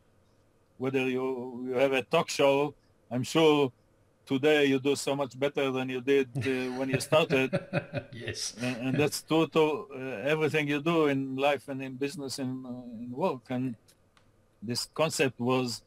Whether 0.78 1.08
you 1.08 1.26
you 1.68 1.74
have 1.82 1.92
a 1.92 2.02
talk 2.02 2.28
show, 2.30 2.74
I'm 3.10 3.24
sure 3.24 3.70
today 4.26 4.66
you 4.66 4.78
do 4.78 4.96
so 4.96 5.14
much 5.14 5.38
better 5.38 5.70
than 5.70 5.88
you 5.88 6.00
did 6.00 6.28
uh, 6.36 6.78
when 6.78 6.90
you 6.90 7.00
started. 7.00 7.50
Yes. 8.12 8.54
and, 8.60 8.76
and 8.76 8.98
that's 8.98 9.22
true 9.22 9.46
to 9.48 9.86
uh, 9.94 9.98
everything 10.32 10.68
you 10.68 10.80
do 10.82 11.06
in 11.06 11.36
life 11.36 11.68
and 11.68 11.82
in 11.82 11.94
business 11.94 12.38
and 12.38 12.66
uh, 12.66 12.70
in 13.04 13.10
work. 13.10 13.42
And 13.50 13.76
this 14.62 14.88
concept 14.92 15.38
was 15.38 15.82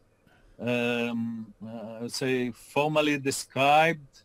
um, 0.59 1.53
uh, 1.65 1.97
I 1.97 2.01
would 2.01 2.13
say 2.13 2.51
formally 2.51 3.17
described 3.17 4.23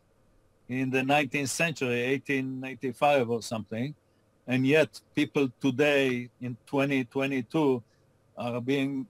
in 0.69 0.91
the 0.91 1.01
19th 1.01 1.49
century 1.49 2.11
1895 2.13 3.31
or 3.31 3.43
something. 3.43 3.95
And 4.47 4.67
yet 4.67 5.01
people 5.15 5.49
today 5.61 6.29
in 6.41 6.57
2022 6.67 7.83
are 8.37 8.61
being 8.61 9.07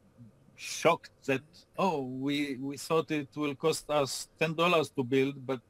shocked 0.56 1.10
that 1.26 1.42
oh 1.78 2.00
we 2.02 2.56
we 2.60 2.76
thought 2.76 3.10
it 3.10 3.28
will 3.36 3.54
cost 3.54 3.88
us 3.90 4.28
ten 4.38 4.54
dollars 4.54 4.88
to 4.90 5.02
build 5.02 5.34
but 5.46 5.60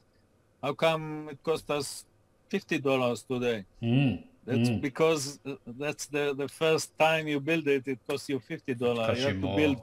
how 0.62 0.72
come 0.74 1.28
it 1.30 1.38
cost 1.42 1.70
us 1.70 2.04
fifty 2.50 2.78
dollars 2.78 3.22
today 3.22 3.64
Mm. 3.82 4.22
that's 4.46 4.68
Mm. 4.70 4.80
because 4.80 5.38
uh, 5.46 5.56
that's 5.82 6.06
the 6.06 6.34
the 6.42 6.48
first 6.48 6.86
time 6.98 7.24
you 7.28 7.40
build 7.40 7.66
it 7.68 7.86
it 7.88 7.98
costs 8.08 8.28
you 8.28 8.38
fifty 8.40 8.74
dollars 8.74 9.18
you 9.18 9.22
you 9.22 9.28
have 9.28 9.40
to 9.40 9.46
more. 9.46 9.56
build 9.56 9.78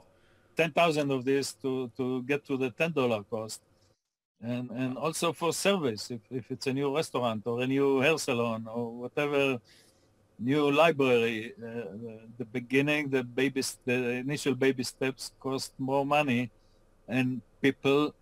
ten 0.56 0.70
thousand 0.78 1.10
of 1.10 1.24
this 1.24 1.54
to 1.62 1.90
to 1.96 2.22
get 2.30 2.40
to 2.46 2.56
the 2.56 2.70
ten 2.70 2.92
dollar 2.92 3.22
cost 3.34 3.60
and 4.40 4.70
and 4.70 4.96
also 4.98 5.32
for 5.32 5.52
service 5.52 6.10
if, 6.10 6.20
if 6.30 6.44
it's 6.50 6.66
a 6.66 6.72
new 6.72 6.94
restaurant 6.94 7.42
or 7.46 7.60
a 7.62 7.66
new 7.66 8.00
hair 8.00 8.18
salon 8.18 8.66
or 8.66 8.84
whatever 9.02 9.60
new 10.38 10.70
library 10.70 11.54
uh, 11.58 11.66
the, 12.02 12.20
the 12.38 12.44
beginning 12.44 13.08
the 13.08 13.22
baby 13.22 13.62
the 13.84 13.94
initial 14.24 14.54
baby 14.54 14.82
steps 14.82 15.32
cost 15.40 15.72
more 15.78 16.04
money 16.04 16.50
and 17.08 17.40
people 17.60 18.14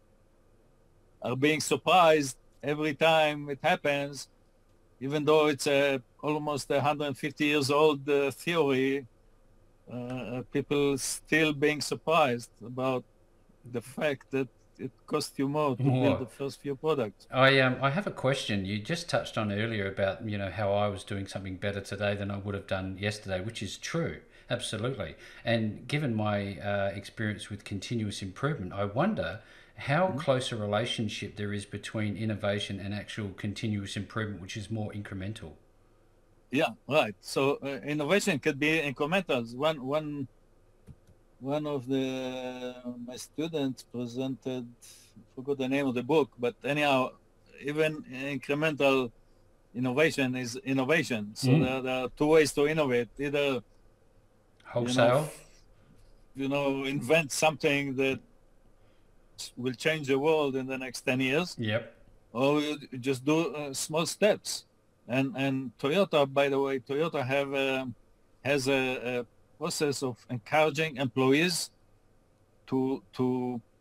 are 1.22 1.36
being 1.36 1.60
surprised 1.60 2.36
every 2.62 2.94
time 2.94 3.48
it 3.48 3.58
happens 3.62 4.28
even 5.00 5.24
though 5.24 5.46
it's 5.46 5.66
a 5.66 6.02
almost 6.22 6.68
150 6.68 7.44
years 7.44 7.70
old 7.70 8.08
uh, 8.08 8.30
theory 8.30 9.06
uh, 9.92 10.42
people 10.52 10.96
still 10.98 11.52
being 11.52 11.80
surprised 11.80 12.50
about 12.64 13.04
the 13.72 13.80
fact 13.80 14.30
that 14.30 14.48
it 14.80 14.92
costs 15.06 15.38
you 15.38 15.48
more 15.48 15.76
to 15.76 15.82
More. 15.82 16.02
build 16.04 16.18
the 16.20 16.26
first 16.26 16.60
few 16.60 16.74
products 16.76 17.26
I 17.30 17.60
um 17.60 17.76
I 17.82 17.90
have 17.90 18.06
a 18.06 18.10
question. 18.10 18.64
You 18.64 18.78
just 18.78 19.08
touched 19.08 19.36
on 19.38 19.52
earlier 19.52 19.86
about 19.88 20.28
you 20.28 20.38
know 20.38 20.50
how 20.50 20.72
I 20.72 20.88
was 20.88 21.04
doing 21.04 21.26
something 21.26 21.56
better 21.56 21.80
today 21.80 22.14
than 22.14 22.30
I 22.30 22.38
would 22.38 22.54
have 22.54 22.66
done 22.66 22.98
yesterday, 22.98 23.40
which 23.40 23.62
is 23.62 23.78
true, 23.78 24.20
absolutely. 24.48 25.14
And 25.44 25.86
given 25.88 26.14
my 26.14 26.58
uh, 26.58 26.90
experience 26.94 27.50
with 27.50 27.64
continuous 27.64 28.22
improvement, 28.22 28.72
I 28.72 28.84
wonder 28.84 29.40
how 29.76 30.08
close 30.08 30.52
a 30.52 30.56
relationship 30.56 31.36
there 31.36 31.52
is 31.52 31.64
between 31.64 32.16
innovation 32.16 32.80
and 32.80 32.92
actual 32.94 33.30
continuous 33.30 33.96
improvement, 33.96 34.40
which 34.42 34.56
is 34.56 34.70
more 34.70 34.92
incremental. 34.92 35.52
Yeah, 36.50 36.70
right. 36.88 37.14
So 37.20 37.58
uh, 37.62 37.80
innovation 37.86 38.38
could 38.40 38.58
be 38.58 38.80
incrementals. 38.80 39.54
One, 39.54 39.84
one, 39.86 40.28
one 41.40 41.66
of 41.66 41.86
the 41.86 42.74
my 43.06 43.16
students 43.16 43.82
presented. 43.92 44.66
Forgot 45.34 45.58
the 45.58 45.68
name 45.68 45.86
of 45.86 45.94
the 45.94 46.02
book, 46.02 46.30
but 46.38 46.54
anyhow, 46.64 47.10
even 47.62 48.02
incremental 48.12 49.10
innovation 49.74 50.34
is 50.36 50.56
innovation. 50.64 51.22
So 51.34 51.50
Mm. 51.50 51.62
there, 51.64 51.82
there 51.82 51.98
are 52.04 52.08
two 52.16 52.26
ways 52.26 52.52
to 52.54 52.66
innovate. 52.66 53.08
Either 53.18 53.60
Wholesale. 54.64 55.28
you 56.34 56.48
know, 56.48 56.84
invent 56.84 57.32
something 57.32 57.96
that 57.96 58.20
will 59.56 59.74
change 59.74 60.06
the 60.08 60.18
world 60.18 60.56
in 60.56 60.66
the 60.66 60.78
next 60.78 61.00
ten 61.02 61.20
years, 61.20 61.56
Yep. 61.58 61.82
or 62.32 62.60
you 62.60 62.78
just 62.98 63.24
do 63.24 63.54
uh, 63.54 63.72
small 63.74 64.06
steps. 64.06 64.64
And 65.08 65.34
and 65.36 65.72
Toyota, 65.78 66.26
by 66.32 66.48
the 66.48 66.58
way, 66.60 66.78
Toyota 66.78 67.24
have 67.24 67.52
a, 67.54 67.88
has 68.44 68.68
a, 68.68 68.82
a 69.12 69.26
process 69.60 70.02
of 70.02 70.16
encouraging 70.36 70.92
employees 71.06 71.70
to 72.70 72.78
to 73.18 73.26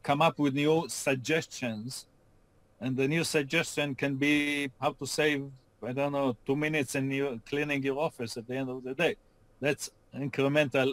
come 0.03 0.21
up 0.27 0.35
with 0.43 0.53
new 0.63 0.75
suggestions, 0.89 1.89
and 2.81 2.91
the 3.01 3.07
new 3.15 3.23
suggestion 3.23 3.87
can 4.01 4.13
be 4.25 4.33
how 4.81 4.91
to 4.99 5.05
save 5.05 5.41
I 5.89 5.93
don't 5.97 6.11
know 6.17 6.35
two 6.45 6.57
minutes 6.67 6.91
in 6.99 7.05
your, 7.19 7.31
cleaning 7.49 7.81
your 7.89 7.97
office 8.07 8.35
at 8.39 8.45
the 8.49 8.55
end 8.61 8.69
of 8.69 8.83
the 8.83 8.93
day. 9.03 9.15
That's 9.61 9.85
incremental 10.13 10.89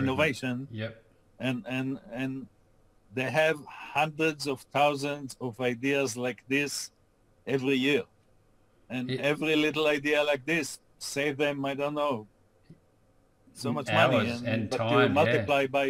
innovation 0.00 0.56
Yep. 0.82 0.92
and 1.46 1.58
and 1.76 1.88
and 2.20 2.32
they 3.16 3.28
have 3.42 3.56
hundreds 3.98 4.42
of 4.52 4.56
thousands 4.76 5.30
of 5.46 5.52
ideas 5.72 6.08
like 6.26 6.40
this 6.54 6.90
every 7.54 7.76
year 7.88 8.02
and 8.94 9.04
It- 9.10 9.20
every 9.32 9.54
little 9.66 9.86
idea 9.98 10.18
like 10.30 10.44
this 10.52 10.66
save 10.98 11.34
them 11.44 11.56
i 11.70 11.74
don't 11.80 11.94
know 12.02 12.16
so 13.54 13.72
much 13.72 13.86
money 13.86 14.16
hours 14.16 14.42
and 14.42 14.70
but 14.70 14.76
time, 14.76 14.92
you 14.92 15.00
yeah. 15.00 15.08
multiply 15.08 15.66
by 15.66 15.84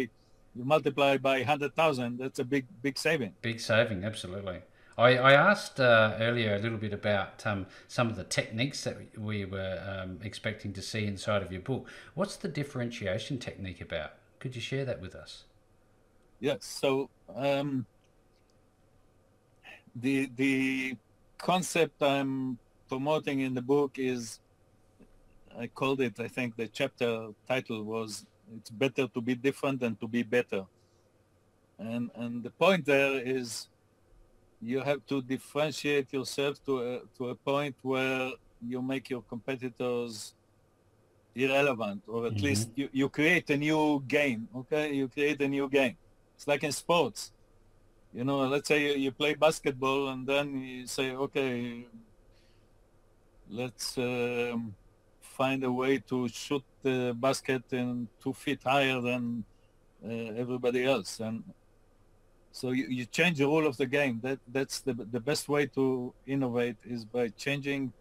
you 0.55 0.63
multiply 0.63 1.17
by 1.17 1.39
100000 1.39 2.17
that's 2.17 2.39
a 2.39 2.43
big 2.43 2.65
big 2.81 2.97
saving 2.97 3.33
Big 3.41 3.59
saving, 3.59 4.03
absolutely. 4.03 4.61
I, 4.97 5.17
I 5.17 5.33
asked 5.33 5.79
uh, 5.79 6.15
earlier 6.19 6.55
a 6.55 6.59
little 6.59 6.77
bit 6.77 6.93
about 6.93 7.45
um, 7.47 7.65
some 7.87 8.09
of 8.09 8.15
the 8.15 8.23
techniques 8.23 8.83
that 8.83 8.97
we 9.17 9.43
were 9.45 9.81
um, 9.87 10.19
expecting 10.23 10.71
to 10.73 10.81
see 10.81 11.05
inside 11.07 11.41
of 11.41 11.51
your 11.51 11.61
book. 11.61 11.89
What's 12.13 12.35
the 12.35 12.47
differentiation 12.47 13.39
technique 13.39 13.81
about? 13.81 14.13
Could 14.39 14.55
you 14.55 14.61
share 14.61 14.85
that 14.85 15.01
with 15.01 15.15
us? 15.15 15.45
Yes. 16.39 16.65
So 16.65 17.09
um, 17.35 17.85
the 19.95 20.29
the 20.35 20.95
concept 21.37 22.03
I'm 22.03 22.59
promoting 22.87 23.39
in 23.39 23.53
the 23.53 23.61
book 23.61 23.97
is 23.97 24.39
I 25.57 25.67
called 25.67 26.01
it. 26.01 26.19
I 26.19 26.27
think 26.27 26.55
the 26.55 26.67
chapter 26.67 27.29
title 27.47 27.83
was 27.83 28.25
"It's 28.57 28.69
better 28.69 29.07
to 29.07 29.21
be 29.21 29.35
different 29.35 29.79
than 29.79 29.95
to 29.97 30.07
be 30.07 30.23
better." 30.23 30.65
and 31.79 32.11
and 32.15 32.43
the 32.43 32.49
point 32.49 32.85
there 32.85 33.19
is 33.19 33.67
you 34.61 34.79
have 34.79 35.05
to 35.07 35.21
differentiate 35.21 36.13
yourself 36.13 36.63
to 36.65 36.79
a, 36.81 36.99
to 37.17 37.29
a 37.29 37.35
point 37.35 37.75
where 37.81 38.31
you 38.65 38.81
make 38.81 39.09
your 39.09 39.21
competitors 39.23 40.33
irrelevant 41.35 42.01
or 42.07 42.27
at 42.27 42.33
mm-hmm. 42.33 42.45
least 42.45 42.69
you, 42.75 42.87
you 42.91 43.09
create 43.09 43.49
a 43.49 43.57
new 43.57 44.01
game 44.07 44.47
okay 44.55 44.93
you 44.93 45.07
create 45.07 45.41
a 45.41 45.47
new 45.47 45.67
game 45.67 45.97
it's 46.35 46.47
like 46.47 46.63
in 46.63 46.71
sports 46.71 47.31
you 48.13 48.23
know 48.23 48.41
let's 48.41 48.67
say 48.67 48.81
you, 48.81 48.93
you 48.93 49.11
play 49.11 49.33
basketball 49.33 50.09
and 50.09 50.27
then 50.27 50.61
you 50.61 50.87
say 50.87 51.11
okay 51.11 51.85
let's 53.49 53.97
um, 53.97 54.73
find 55.41 55.63
a 55.63 55.71
way 55.71 55.93
to 56.11 56.17
shoot 56.27 56.63
the 56.87 56.97
basket 57.25 57.63
in 57.71 58.07
two 58.23 58.33
feet 58.33 58.61
higher 58.63 58.99
than 59.09 59.43
uh, 60.05 60.43
everybody 60.43 60.81
else. 60.93 61.19
And 61.19 61.43
so 62.51 62.65
you, 62.71 62.85
you 62.97 63.05
change 63.05 63.37
the 63.39 63.47
rule 63.53 63.65
of 63.71 63.75
the 63.81 63.89
game. 63.97 64.15
That 64.25 64.39
that's 64.57 64.77
the, 64.87 64.93
the 65.15 65.19
best 65.29 65.49
way 65.49 65.63
to 65.77 66.13
innovate 66.35 66.77
is 66.95 67.01
by 67.05 67.25
changing 67.45 67.93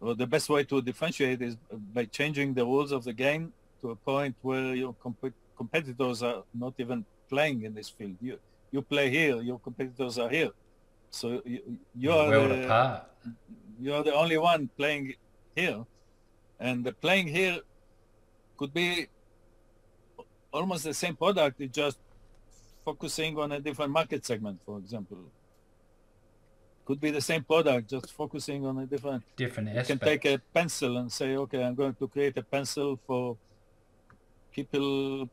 or 0.00 0.14
the 0.14 0.26
best 0.26 0.48
way 0.54 0.64
to 0.64 0.82
differentiate 0.82 1.40
is 1.48 1.56
by 1.98 2.04
changing 2.18 2.54
the 2.54 2.64
rules 2.64 2.90
of 2.90 3.04
the 3.04 3.12
game 3.12 3.52
to 3.80 3.90
a 3.90 3.96
point 3.96 4.34
where 4.42 4.74
your 4.74 4.94
comp- 4.94 5.40
competitors 5.56 6.22
are 6.22 6.42
not 6.64 6.74
even 6.78 7.04
playing 7.28 7.62
in 7.62 7.72
this 7.78 7.88
field. 7.88 8.16
You 8.20 8.38
you 8.74 8.80
play 8.82 9.06
here, 9.10 9.36
your 9.50 9.58
competitors 9.58 10.18
are 10.18 10.30
here, 10.38 10.50
so 11.10 11.42
you, 11.44 11.60
you 12.02 12.10
are 12.10 12.30
the, 12.48 12.66
you 13.84 13.90
are 13.96 14.02
the 14.02 14.14
only 14.22 14.38
one 14.38 14.68
playing 14.78 15.14
here, 15.54 15.84
and 16.66 16.76
the 16.86 16.92
playing 17.04 17.28
here 17.38 17.56
could 18.58 18.72
be 18.72 18.88
almost 20.52 20.84
the 20.84 20.94
same 20.94 21.16
product. 21.16 21.60
It's 21.60 21.76
just 21.84 21.98
focusing 22.88 23.32
on 23.38 23.48
a 23.52 23.60
different 23.66 23.92
market 23.98 24.24
segment, 24.30 24.58
for 24.66 24.78
example 24.78 25.22
could 26.84 27.00
be 27.00 27.10
the 27.10 27.20
same 27.20 27.44
product, 27.44 27.90
just 27.90 28.12
focusing 28.12 28.66
on 28.66 28.78
a 28.78 28.86
different 28.86 29.22
different 29.36 29.68
aspect. 29.68 29.88
You 29.88 29.96
can 29.96 30.08
take 30.08 30.24
a 30.24 30.38
pencil 30.52 30.96
and 30.98 31.10
say, 31.10 31.36
okay, 31.36 31.62
I'm 31.64 31.74
going 31.74 31.94
to 31.94 32.08
create 32.08 32.36
a 32.36 32.42
pencil 32.42 32.98
for 33.06 33.36
people, 34.52 35.28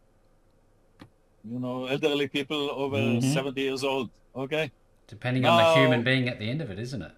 you 1.44 1.60
know, 1.66 1.86
elderly 1.86 2.28
people 2.28 2.70
over 2.72 2.98
mm-hmm. 2.98 3.34
70 3.34 3.62
years 3.62 3.84
old. 3.84 4.10
Okay. 4.36 4.72
Depending 5.08 5.44
now, 5.44 5.58
on 5.58 5.58
the 5.58 5.82
human 5.82 6.04
being 6.04 6.28
at 6.30 6.38
the 6.40 6.50
end 6.50 6.62
of 6.62 6.70
it, 6.70 6.80
isn't 6.80 7.02
it? 7.02 7.12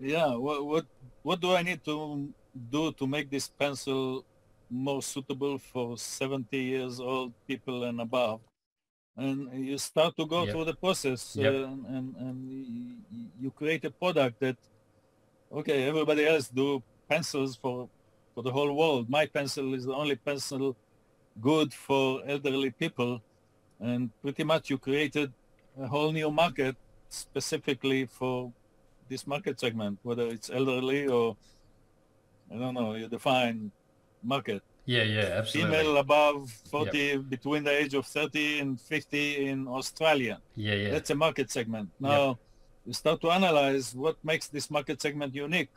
Yeah. 0.00 0.34
What 0.34 0.66
what 0.66 0.86
what 1.22 1.40
do 1.40 1.54
I 1.54 1.62
need 1.62 1.84
to 1.84 2.28
do 2.70 2.92
to 2.92 3.06
make 3.06 3.30
this 3.30 3.48
pencil 3.48 4.24
more 4.70 5.02
suitable 5.02 5.58
for 5.58 5.96
70 5.96 6.56
years 6.56 7.00
old 7.00 7.32
people 7.46 7.84
and 7.84 8.00
above? 8.00 8.40
and 9.18 9.66
you 9.66 9.76
start 9.76 10.16
to 10.16 10.24
go 10.26 10.44
yep. 10.44 10.52
through 10.52 10.64
the 10.64 10.74
process 10.74 11.36
yep. 11.36 11.52
uh, 11.52 11.56
and, 11.96 12.14
and 12.16 13.02
you 13.40 13.50
create 13.50 13.84
a 13.84 13.90
product 13.90 14.38
that 14.40 14.56
okay 15.52 15.88
everybody 15.88 16.24
else 16.24 16.48
do 16.48 16.82
pencils 17.08 17.56
for 17.56 17.88
for 18.34 18.42
the 18.42 18.50
whole 18.50 18.72
world 18.72 19.10
my 19.10 19.26
pencil 19.26 19.74
is 19.74 19.84
the 19.84 19.94
only 19.94 20.14
pencil 20.14 20.76
good 21.40 21.74
for 21.74 22.22
elderly 22.26 22.70
people 22.70 23.20
and 23.80 24.10
pretty 24.22 24.44
much 24.44 24.70
you 24.70 24.78
created 24.78 25.32
a 25.80 25.86
whole 25.86 26.12
new 26.12 26.30
market 26.30 26.76
specifically 27.08 28.06
for 28.06 28.52
this 29.08 29.26
market 29.26 29.58
segment 29.58 29.98
whether 30.02 30.26
it's 30.28 30.48
elderly 30.48 31.08
or 31.08 31.36
i 32.52 32.58
don't 32.58 32.74
know 32.74 32.94
you 32.94 33.08
define 33.08 33.70
market 34.22 34.62
yeah, 34.88 35.02
yeah, 35.02 35.36
absolutely. 35.36 35.76
Female 35.76 35.98
above 35.98 36.50
40, 36.70 36.98
yep. 36.98 37.28
between 37.28 37.62
the 37.62 37.70
age 37.70 37.92
of 37.92 38.06
30 38.06 38.60
and 38.60 38.80
50 38.80 39.46
in 39.48 39.68
Australia. 39.68 40.40
Yeah, 40.56 40.72
yeah. 40.76 40.90
That's 40.92 41.10
a 41.10 41.14
market 41.14 41.50
segment. 41.50 41.90
Now, 42.00 42.28
yep. 42.28 42.36
you 42.86 42.92
start 42.94 43.20
to 43.20 43.30
analyze 43.30 43.94
what 43.94 44.16
makes 44.24 44.48
this 44.48 44.70
market 44.70 45.02
segment 45.02 45.34
unique. 45.34 45.68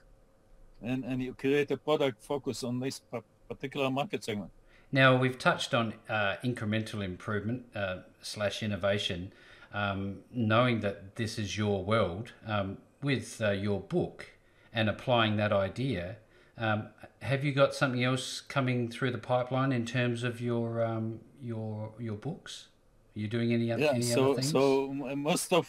And, 0.81 1.03
and 1.03 1.21
you 1.21 1.33
create 1.33 1.71
a 1.71 1.77
product 1.77 2.23
focus 2.23 2.63
on 2.63 2.79
this 2.79 3.01
particular 3.49 3.91
market 3.91 4.23
segment. 4.23 4.51
Now, 4.93 5.17
we've 5.17 5.37
touched 5.37 5.73
on 5.73 5.93
uh, 6.07 6.37
incremental 6.41 7.03
improvement 7.03 7.65
uh, 7.75 7.97
slash 8.21 8.63
innovation. 8.63 9.33
Um, 9.73 10.19
knowing 10.33 10.79
that 10.81 11.17
this 11.17 11.37
is 11.37 11.57
your 11.57 11.83
world, 11.83 12.31
um, 12.47 12.77
with 13.01 13.41
uh, 13.41 13.51
your 13.51 13.81
book 13.81 14.31
and 14.73 14.87
applying 14.87 15.35
that 15.35 15.51
idea, 15.51 16.15
um, 16.61 16.89
have 17.21 17.43
you 17.43 17.53
got 17.53 17.73
something 17.73 18.03
else 18.03 18.39
coming 18.39 18.87
through 18.87 19.11
the 19.11 19.17
pipeline 19.17 19.71
in 19.71 19.85
terms 19.85 20.23
of 20.23 20.39
your 20.39 20.85
um, 20.85 21.19
your 21.41 21.91
your 21.99 22.15
books? 22.15 22.67
Are 23.15 23.19
you 23.19 23.27
doing 23.27 23.51
any, 23.51 23.71
other, 23.71 23.81
yeah, 23.81 23.91
any 23.93 24.03
so, 24.03 24.25
other 24.25 24.35
things? 24.35 24.51
So 24.51 24.93
most 24.93 25.51
of 25.51 25.67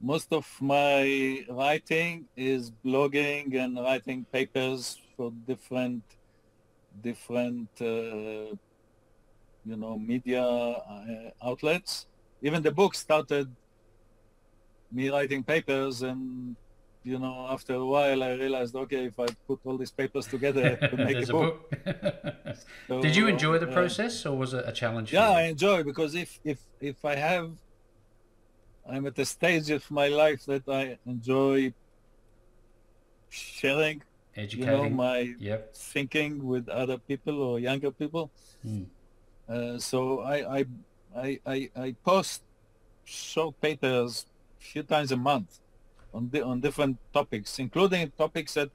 most 0.00 0.32
of 0.32 0.46
my 0.60 1.44
writing 1.48 2.26
is 2.36 2.72
blogging 2.84 3.54
and 3.54 3.78
writing 3.78 4.26
papers 4.32 5.00
for 5.16 5.30
different 5.46 6.02
different 7.00 7.68
uh, 7.80 8.50
you 9.64 9.76
know 9.76 9.96
media 9.98 10.42
uh, 10.42 11.30
outlets. 11.44 12.06
Even 12.42 12.60
the 12.62 12.72
book 12.72 12.96
started 12.96 13.48
me 14.90 15.10
writing 15.10 15.44
papers 15.44 16.02
and 16.02 16.56
you 17.04 17.18
know, 17.18 17.46
after 17.48 17.74
a 17.74 17.84
while, 17.84 18.22
I 18.22 18.32
realized, 18.32 18.74
okay, 18.74 19.06
if 19.06 19.18
I 19.18 19.26
put 19.46 19.60
all 19.64 19.76
these 19.78 19.90
papers 19.90 20.26
together, 20.26 20.78
I 20.82 20.88
could 20.88 20.98
make 21.10 21.28
a 21.28 21.32
book. 21.32 21.70
book. 21.70 22.34
so, 22.88 23.00
Did 23.00 23.16
you 23.16 23.28
enjoy 23.28 23.58
the 23.58 23.66
process, 23.66 24.26
or 24.26 24.36
was 24.36 24.54
it 24.54 24.64
a 24.66 24.72
challenge? 24.72 25.12
Yeah, 25.12 25.30
I 25.30 25.42
enjoy 25.42 25.82
because 25.84 26.14
if 26.14 26.38
if 26.44 26.58
if 26.80 27.04
I 27.04 27.14
have, 27.16 27.50
I'm 28.88 29.06
at 29.06 29.18
a 29.18 29.24
stage 29.24 29.70
of 29.70 29.90
my 29.90 30.08
life 30.08 30.44
that 30.46 30.68
I 30.68 30.98
enjoy 31.06 31.72
sharing, 33.30 34.02
educating, 34.36 34.68
you 34.68 34.90
know, 34.90 34.90
my 34.90 35.34
yep. 35.38 35.74
thinking 35.74 36.46
with 36.46 36.68
other 36.68 36.98
people 36.98 37.40
or 37.42 37.58
younger 37.58 37.90
people. 37.90 38.30
Mm. 38.66 38.86
Uh, 39.48 39.78
so 39.78 40.20
I, 40.20 40.58
I 40.58 40.64
I 41.16 41.40
I 41.46 41.70
I 41.76 41.94
post 42.04 42.42
short 43.04 43.58
papers 43.60 44.26
a 44.60 44.64
few 44.64 44.82
times 44.82 45.12
a 45.12 45.16
month 45.16 45.60
on 46.14 46.30
the, 46.30 46.44
on 46.44 46.60
different 46.60 46.96
topics, 47.12 47.58
including 47.58 48.10
topics 48.16 48.54
that 48.54 48.70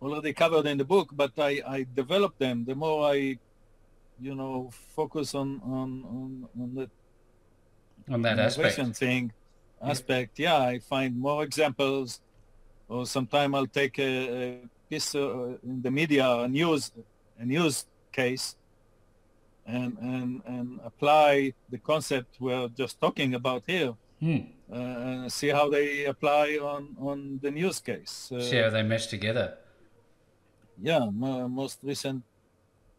already 0.00 0.32
covered 0.32 0.66
in 0.66 0.78
the 0.78 0.84
book, 0.84 1.10
but 1.12 1.32
I, 1.38 1.62
I 1.66 1.86
develop 1.94 2.38
them. 2.38 2.64
The 2.64 2.74
more 2.74 3.10
I, 3.10 3.38
you 4.20 4.34
know, 4.34 4.70
focus 4.94 5.34
on 5.34 5.60
on 5.64 5.88
on, 6.04 6.48
on 6.60 6.74
the 6.74 6.90
on 8.12 8.22
that 8.22 8.38
aspect 8.38 8.96
thing 8.96 9.32
aspect, 9.82 10.38
yeah. 10.38 10.58
yeah, 10.58 10.66
I 10.68 10.78
find 10.78 11.18
more 11.18 11.42
examples, 11.42 12.20
or 12.88 13.06
sometime 13.06 13.54
I'll 13.54 13.66
take 13.66 13.98
a, 13.98 14.02
a 14.02 14.60
piece 14.88 15.14
uh, 15.14 15.56
in 15.62 15.82
the 15.82 15.90
media, 15.90 16.26
a 16.28 16.48
news 16.48 16.92
a 17.38 17.44
news 17.44 17.86
case, 18.12 18.56
and 19.66 19.96
and 19.98 20.42
and 20.46 20.80
apply 20.84 21.52
the 21.70 21.78
concept 21.78 22.36
we're 22.40 22.68
just 22.68 23.00
talking 23.00 23.34
about 23.34 23.64
here 23.66 23.94
Hmm. 24.20 24.38
Uh, 24.72 25.28
see 25.28 25.48
how 25.48 25.68
they 25.68 26.06
apply 26.06 26.58
on, 26.60 26.96
on 26.98 27.38
the 27.42 27.50
news 27.50 27.80
case. 27.80 28.32
Uh, 28.32 28.40
see 28.40 28.56
how 28.56 28.70
they 28.70 28.82
mesh 28.82 29.06
together. 29.06 29.58
Yeah, 30.82 31.08
my 31.12 31.46
most 31.46 31.78
recent 31.82 32.22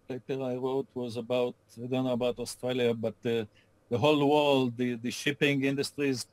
paper 0.08 0.42
I 0.42 0.56
wrote 0.56 0.88
was 0.94 1.18
about, 1.18 1.56
I 1.84 1.88
don't 1.88 2.06
know 2.06 2.14
about 2.14 2.40
Australia, 2.40 2.94
but 2.94 3.16
the, 3.22 3.48
the 3.90 3.98
whole 3.98 4.30
world, 4.30 4.78
the, 4.78 4.96
the 4.96 5.12
shipping 5.12 5.64
industry 5.64 6.10
is 6.10 6.26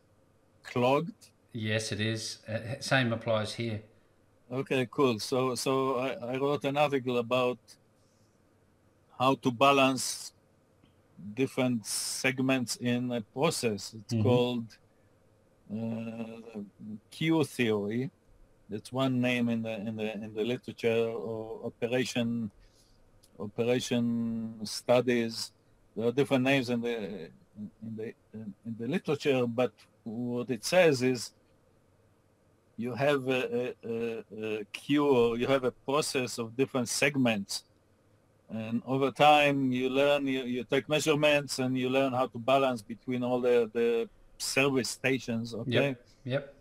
clogged. 0.63 1.31
Yes, 1.53 1.93
it 1.93 2.01
is. 2.01 2.39
Uh, 2.47 2.81
same 2.81 3.13
applies 3.13 3.55
here. 3.55 3.83
Okay, 4.53 4.87
cool. 4.91 5.19
So, 5.19 5.55
so 5.55 5.99
I, 5.99 6.35
I 6.35 6.37
wrote 6.37 6.65
an 6.65 6.77
article 6.77 7.19
about 7.19 7.59
how 9.19 9.35
to 9.37 9.51
balance 9.51 10.34
different 11.35 11.87
segments 11.87 12.77
in 12.77 13.11
a 13.13 13.21
process. 13.21 13.95
It's 13.99 14.15
mm-hmm. 14.15 14.23
called 14.23 14.67
uh, 15.73 16.61
queue 17.11 17.45
theory. 17.45 18.11
That's 18.69 18.93
one 18.93 19.21
name 19.21 19.49
in 19.49 19.63
the 19.63 19.77
in 19.77 19.97
the 19.97 20.15
in 20.15 20.35
the 20.35 20.45
literature 20.45 21.09
or 21.11 21.67
operation 21.67 22.51
operation 23.39 24.61
studies. 24.65 25.53
There 25.97 26.09
are 26.09 26.13
different 26.13 26.45
names 26.45 26.71
in 26.71 26.81
the 26.81 26.97
in 27.57 27.97
the 27.97 28.15
in 28.35 28.55
the 28.79 28.89
literature, 28.89 29.47
but 29.47 29.73
what 30.05 30.51
it 30.51 30.65
says 30.65 31.03
is 31.03 31.33
you 32.77 32.95
have 32.95 33.29
a, 33.29 33.75
a, 33.85 34.25
a 34.43 34.99
or 34.99 35.39
you 35.39 35.47
have 35.47 35.65
a 35.65 35.71
process 35.71 36.39
of 36.39 36.57
different 36.57 36.89
segments 36.89 37.65
and 38.51 38.83
over 38.87 39.11
time 39.11 39.73
you 39.73 39.89
learn 39.89 40.27
you, 40.27 40.45
you 40.45 40.65
take 40.65 40.89
measurements 40.89 41.59
and 41.59 41.79
you 41.79 41.89
learn 41.89 42.13
how 42.13 42.27
to 42.27 42.39
balance 42.39 42.83
between 42.83 43.23
all 43.23 43.41
the 43.41 43.71
the 43.73 44.09
service 44.39 44.91
stations 44.91 45.55
okay 45.55 45.89
yep, 45.89 46.07
yep. 46.25 46.55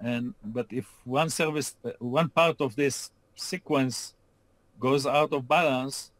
and 0.00 0.34
but 0.44 0.66
if 0.70 0.86
one 1.04 1.28
service 1.28 1.74
one 1.98 2.28
part 2.28 2.60
of 2.60 2.76
this 2.76 3.10
sequence 3.34 4.14
goes 4.78 5.06
out 5.06 5.32
of 5.32 5.48
balance 5.48 6.12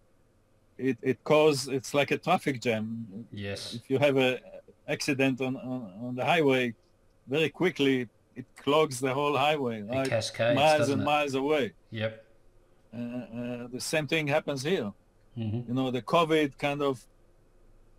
it, 0.79 0.99
it 1.03 1.23
cause 1.25 1.69
it's 1.69 1.95
like 1.95 2.11
a 2.11 2.19
traffic 2.19 2.61
jam. 2.61 3.27
Yes. 3.33 3.75
If 3.75 3.89
you 3.89 3.99
have 3.99 4.17
a 4.17 4.41
accident 4.89 5.41
on, 5.41 5.57
on, 5.57 5.93
on 6.03 6.15
the 6.15 6.25
highway, 6.25 6.75
very 7.27 7.49
quickly 7.49 8.09
it 8.37 8.47
clogs 8.57 9.01
the 9.01 9.15
whole 9.15 9.37
highway, 9.37 9.83
right? 9.83 10.09
cascades, 10.09 10.57
miles 10.57 10.89
and 10.89 11.03
it? 11.03 11.05
miles 11.05 11.35
away. 11.35 11.73
Yep. 11.91 12.25
Uh, 12.93 12.99
uh, 12.99 13.67
the 13.73 13.81
same 13.81 14.07
thing 14.07 14.27
happens 14.27 14.63
here. 14.63 14.93
Hmm 15.35 15.61
You 15.67 15.75
know, 15.75 15.91
the 15.91 16.03
COVID 16.03 16.59
kind 16.59 16.83
of 16.83 17.05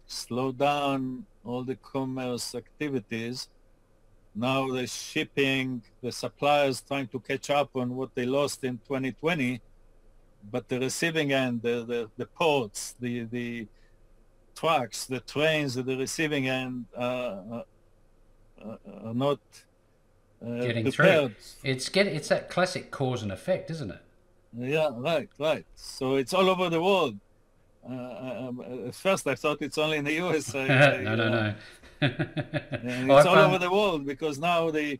slowed 0.07 0.57
down 0.57 1.25
all 1.43 1.63
the 1.63 1.75
commerce 1.75 2.55
activities. 2.55 3.49
Now 4.35 4.67
the 4.71 4.87
shipping, 4.87 5.83
the 6.01 6.11
suppliers 6.11 6.81
trying 6.81 7.07
to 7.09 7.19
catch 7.19 7.49
up 7.49 7.69
on 7.75 7.95
what 7.95 8.13
they 8.15 8.25
lost 8.25 8.63
in 8.63 8.77
2020, 8.79 9.61
but 10.51 10.67
the 10.67 10.79
receiving 10.79 11.31
end, 11.31 11.61
the, 11.61 11.85
the, 11.85 12.11
the 12.17 12.25
ports, 12.27 12.95
the, 12.99 13.23
the 13.25 13.67
trucks, 14.55 15.05
the 15.05 15.19
trains 15.21 15.77
at 15.77 15.85
the 15.85 15.97
receiving 15.97 16.47
end 16.47 16.85
uh, 16.97 17.01
uh, 17.01 17.63
uh, 18.63 18.77
are 19.05 19.13
not 19.13 19.39
uh, 20.45 20.61
Getting 20.61 20.91
through. 20.91 21.05
prepared 21.05 21.35
It's 21.63 21.89
get 21.89 22.07
it's 22.07 22.27
that 22.27 22.49
classic 22.49 22.91
cause 22.91 23.23
and 23.23 23.31
effect, 23.31 23.69
isn't 23.71 23.91
it? 23.91 24.01
Yeah, 24.57 24.89
right, 24.95 25.29
right. 25.39 25.65
So 25.75 26.15
it's 26.15 26.33
all 26.33 26.49
over 26.49 26.69
the 26.69 26.81
world. 26.81 27.19
Uh, 27.89 28.47
um, 28.47 28.87
at 28.87 28.95
first, 28.95 29.27
I 29.27 29.35
thought 29.35 29.61
it's 29.61 29.77
only 29.77 29.97
in 29.97 30.05
the 30.05 30.13
US. 30.23 30.53
No, 30.53 30.65
no, 30.65 31.11
uh, 31.11 31.15
no. 31.15 31.53
It's 32.01 33.27
all 33.27 33.35
found- 33.35 33.39
over 33.39 33.57
the 33.57 33.71
world 33.71 34.05
because 34.05 34.39
now 34.39 34.71
the 34.71 34.99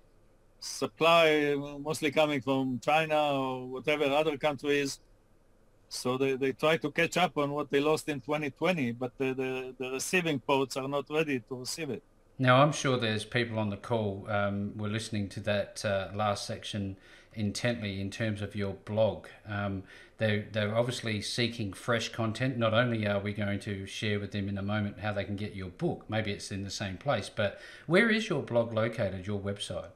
supply 0.60 1.54
uh, 1.54 1.78
mostly 1.78 2.12
coming 2.12 2.42
from 2.42 2.80
China 2.80 3.16
or 3.34 3.68
whatever 3.68 4.06
other 4.06 4.38
countries. 4.38 5.00
So 5.90 6.18
they, 6.18 6.36
they 6.36 6.52
try 6.52 6.78
to 6.78 6.92
catch 6.92 7.16
up 7.18 7.38
on 7.38 7.52
what 7.52 7.70
they 7.70 7.80
lost 7.80 8.10
in 8.10 8.20
2020, 8.20 8.94
but 8.94 9.12
the, 9.18 9.34
the, 9.34 9.76
the 9.78 9.92
receiving 9.92 10.40
ports 10.40 10.78
are 10.78 10.88
not 10.88 11.06
ready 11.10 11.40
to 11.40 11.56
receive 11.56 11.90
it. 11.90 12.04
Now, 12.38 12.62
I'm 12.62 12.74
sure 12.74 12.98
there's 12.98 13.24
people 13.24 13.60
on 13.60 13.70
the 13.70 13.78
call 13.78 14.26
um, 14.30 14.76
were 14.78 14.90
listening 14.90 15.30
to 15.30 15.40
that 15.42 15.86
uh, 15.86 16.10
last 16.14 16.46
section 16.46 16.98
intently 17.34 18.02
in 18.02 18.10
terms 18.10 18.42
of 18.42 18.56
your 18.56 18.74
blog. 18.74 19.28
Um, 19.48 19.84
they're, 20.18 20.46
they're 20.52 20.76
obviously 20.76 21.22
seeking 21.22 21.74
fresh 21.74 22.10
content. 22.10 22.58
Not 22.58 22.74
only 22.74 23.06
are 23.08 23.20
we 23.20 23.34
going 23.34 23.60
to 23.62 23.86
share 23.86 24.20
with 24.20 24.32
them 24.32 24.48
in 24.48 24.58
a 24.58 24.62
moment 24.64 25.00
how 25.00 25.12
they 25.14 25.26
can 25.26 25.36
get 25.36 25.56
your 25.56 25.70
book, 25.70 26.06
maybe 26.10 26.32
it's 26.32 26.52
in 26.52 26.64
the 26.64 26.70
same 26.70 26.98
place, 26.98 27.30
but 27.30 27.60
where 27.86 28.10
is 28.10 28.30
your 28.30 28.42
blog 28.42 28.74
located, 28.74 29.28
your 29.28 29.40
website? 29.40 29.90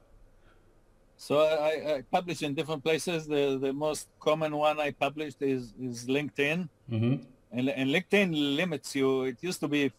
So 1.16 1.38
I, 1.40 1.96
I 1.96 2.02
publish 2.10 2.42
in 2.42 2.54
different 2.54 2.82
places. 2.82 3.26
The, 3.26 3.58
the 3.60 3.72
most 3.72 4.08
common 4.20 4.56
one 4.56 4.80
I 4.80 4.90
published 4.90 5.42
is, 5.42 5.74
is 5.80 6.06
LinkedIn. 6.06 6.68
hmm 6.88 7.14
And, 7.52 7.68
and 7.68 7.90
LinkedIn 7.90 8.56
limits 8.56 8.94
you. 8.94 9.24
It 9.24 9.38
used 9.42 9.60
to 9.60 9.68
be 9.68 9.92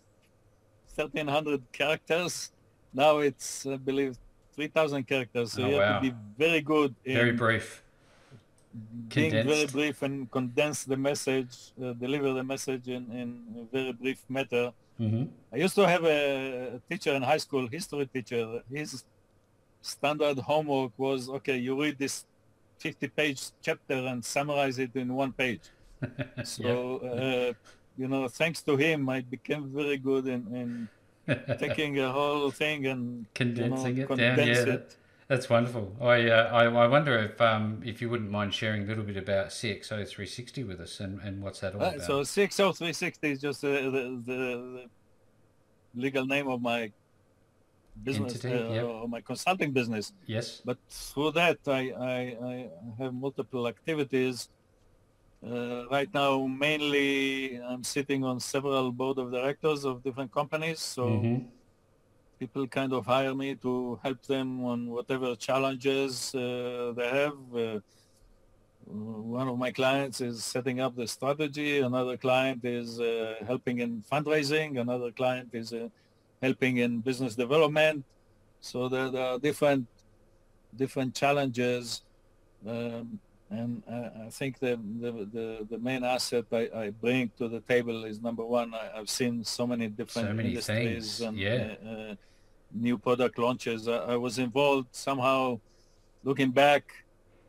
1,300 0.95 1.61
characters. 1.71 2.51
Now 2.93 3.19
it's, 3.19 3.65
I 3.65 3.77
believe, 3.77 4.17
3,000 4.55 5.05
characters. 5.07 5.53
So 5.53 5.63
Oh, 5.63 5.67
you 5.67 5.75
have 5.75 5.89
wow. 5.89 5.99
to 5.99 6.11
be 6.11 6.15
very 6.37 6.61
good 6.61 6.95
in 7.05 7.13
Very 7.13 7.31
brief. 7.33 7.80
Being 9.09 9.31
very 9.31 9.65
brief 9.67 10.01
and 10.01 10.29
condense 10.31 10.83
the 10.83 10.97
message, 10.97 11.73
uh, 11.83 11.93
deliver 11.93 12.33
the 12.33 12.43
message 12.43 12.87
in, 12.87 13.11
in 13.11 13.29
a 13.61 13.65
very 13.75 13.93
brief 13.93 14.23
matter. 14.29 14.71
hmm 14.97 15.23
I 15.53 15.57
used 15.57 15.75
to 15.75 15.85
have 15.85 16.05
a, 16.05 16.79
teacher 16.89 17.13
in 17.13 17.21
high 17.21 17.41
school, 17.45 17.67
history 17.67 18.05
teacher. 18.05 18.61
His 18.71 19.03
standard 19.81 20.39
homework 20.39 20.93
was, 20.97 21.27
okay, 21.37 21.57
you 21.57 21.81
read 21.81 21.97
this 21.97 22.25
50-page 22.81 23.41
chapter 23.61 23.99
and 24.11 24.23
summarize 24.23 24.79
it 24.79 24.95
in 24.95 25.13
one 25.13 25.33
page. 25.33 25.61
So, 26.43 26.97
uh, 26.97 27.53
you 27.97 28.07
know, 28.07 28.27
thanks 28.27 28.61
to 28.63 28.75
him, 28.75 29.09
I 29.09 29.21
became 29.21 29.69
very 29.73 29.97
good 29.97 30.25
in, 30.27 30.41
in 30.55 30.89
taking 31.59 31.99
a 31.99 32.11
whole 32.11 32.49
thing 32.49 32.87
and 32.87 33.25
Condensing 33.33 33.97
you 33.97 34.03
it 34.03 34.09
know, 34.09 34.15
down, 34.15 34.47
yeah, 34.47 34.73
it. 34.75 34.97
That's 35.31 35.49
wonderful. 35.49 35.85
I, 36.01 36.29
uh, 36.29 36.49
I 36.59 36.63
I 36.85 36.87
wonder 36.95 37.13
if 37.27 37.39
um, 37.39 37.65
if 37.91 38.01
you 38.01 38.09
wouldn't 38.11 38.31
mind 38.39 38.53
sharing 38.53 38.81
a 38.83 38.85
little 38.91 39.05
bit 39.11 39.15
about 39.15 39.45
CXO 39.57 39.95
360 40.05 40.65
with 40.65 40.79
us 40.81 40.99
and, 40.99 41.21
and 41.25 41.41
what's 41.43 41.61
that 41.61 41.73
all 41.73 41.81
Uh, 41.81 41.91
about. 41.91 42.01
so 42.09 42.15
CXO 42.33 42.65
360 42.75 43.31
is 43.31 43.39
just 43.47 43.63
uh, 43.63 43.69
the, 43.69 44.03
the, 44.27 44.39
the 44.81 44.85
legal 45.95 46.25
name 46.25 46.49
of 46.49 46.59
my 46.61 46.91
business 48.03 48.33
Entity, 48.43 48.61
uh, 48.61 48.73
yep. 48.73 48.83
or 48.83 49.07
my 49.07 49.21
consulting 49.21 49.71
business. 49.71 50.11
yes. 50.25 50.61
But 50.65 50.77
through 50.89 51.31
that, 51.41 51.59
I, 51.65 51.81
I, 52.13 52.19
I 52.51 52.69
have 52.99 53.13
multiple 53.13 53.69
activities. 53.69 54.49
Uh, 55.41 55.87
right 55.89 56.13
now, 56.13 56.45
mainly 56.45 57.55
I'm 57.69 57.83
sitting 57.85 58.25
on 58.25 58.41
several 58.41 58.91
board 58.91 59.17
of 59.17 59.31
directors 59.31 59.85
of 59.85 60.03
different 60.03 60.31
companies. 60.33 60.79
So 60.81 61.03
Mhm. 61.07 61.45
People 62.41 62.65
kind 62.79 62.91
of 62.97 63.05
hire 63.05 63.35
me 63.35 63.49
to 63.65 63.99
help 64.03 64.21
them 64.33 64.47
on 64.71 64.77
whatever 64.95 65.29
challenges 65.47 66.33
uh, 66.33 66.91
they 66.97 67.09
have. 67.19 67.37
Uh, 67.65 67.79
one 69.37 69.47
of 69.47 69.57
my 69.65 69.71
clients 69.79 70.17
is 70.29 70.43
setting 70.43 70.77
up 70.85 70.93
the 71.01 71.07
strategy. 71.17 71.73
Another 71.91 72.17
client 72.17 72.61
is 72.65 72.99
uh, 72.99 73.35
helping 73.51 73.77
in 73.85 73.91
fundraising. 74.11 74.69
Another 74.85 75.11
client 75.11 75.49
is 75.61 75.71
uh, 75.71 75.87
helping 76.41 76.77
in 76.85 76.91
business 77.09 77.35
development. 77.35 78.03
So 78.59 78.89
there, 78.93 79.09
there 79.15 79.27
are 79.31 79.39
different 79.49 79.85
different 80.83 81.11
challenges. 81.21 82.01
Um, 82.73 83.19
and 83.51 83.83
I, 83.97 84.27
I 84.27 84.29
think 84.39 84.59
the, 84.59 84.79
the, 85.03 85.11
the, 85.37 85.47
the 85.71 85.79
main 85.89 86.03
asset 86.15 86.45
I, 86.61 86.63
I 86.83 86.85
bring 86.89 87.29
to 87.37 87.49
the 87.49 87.59
table 87.73 88.05
is 88.05 88.21
number 88.21 88.45
one, 88.45 88.73
I, 88.73 88.85
I've 88.97 89.09
seen 89.09 89.43
so 89.43 89.67
many 89.67 89.87
different 89.89 90.29
So 90.29 90.33
many 90.33 90.49
industries 90.49 91.17
things, 91.17 91.21
and 91.21 91.37
yeah. 91.37 91.75
uh, 91.85 91.89
uh, 91.89 92.15
new 92.73 92.97
product 92.97 93.37
launches. 93.37 93.87
I, 93.87 93.97
I 93.97 94.15
was 94.17 94.39
involved 94.39 94.89
somehow, 94.91 95.59
looking 96.23 96.51
back, 96.51 96.83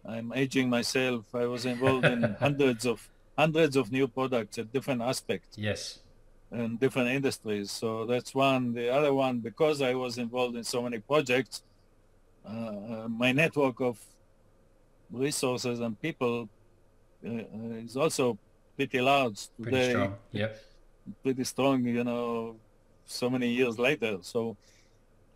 I'm 0.04 0.32
aging 0.34 0.68
myself. 0.68 1.24
I 1.34 1.46
was 1.46 1.64
involved 1.66 2.04
in 2.06 2.22
hundreds 2.40 2.86
of 2.86 3.08
hundreds 3.38 3.76
of 3.76 3.90
new 3.90 4.06
products 4.06 4.58
at 4.58 4.70
different 4.72 5.00
aspects 5.00 5.56
Yes. 5.56 6.00
in 6.50 6.76
different 6.76 7.08
industries. 7.08 7.70
So 7.70 8.04
that's 8.04 8.34
one. 8.34 8.74
The 8.74 8.92
other 8.92 9.14
one, 9.14 9.38
because 9.38 9.80
I 9.80 9.94
was 9.94 10.18
involved 10.18 10.56
in 10.56 10.64
so 10.64 10.82
many 10.82 10.98
projects, 10.98 11.62
uh, 12.44 12.48
uh, 12.48 13.08
my 13.08 13.32
network 13.32 13.80
of 13.80 13.98
resources 15.10 15.80
and 15.80 16.00
people 16.00 16.48
uh, 17.24 17.28
uh, 17.30 17.84
is 17.84 17.96
also 17.96 18.38
pretty 18.76 19.00
large 19.00 19.48
today. 19.56 19.70
Pretty 19.70 19.90
strong. 19.90 20.14
Yep. 20.32 20.56
pretty 21.22 21.44
strong. 21.44 21.84
You 21.84 22.04
know, 22.04 22.56
so 23.06 23.30
many 23.30 23.48
years 23.50 23.78
later. 23.78 24.18
So 24.22 24.56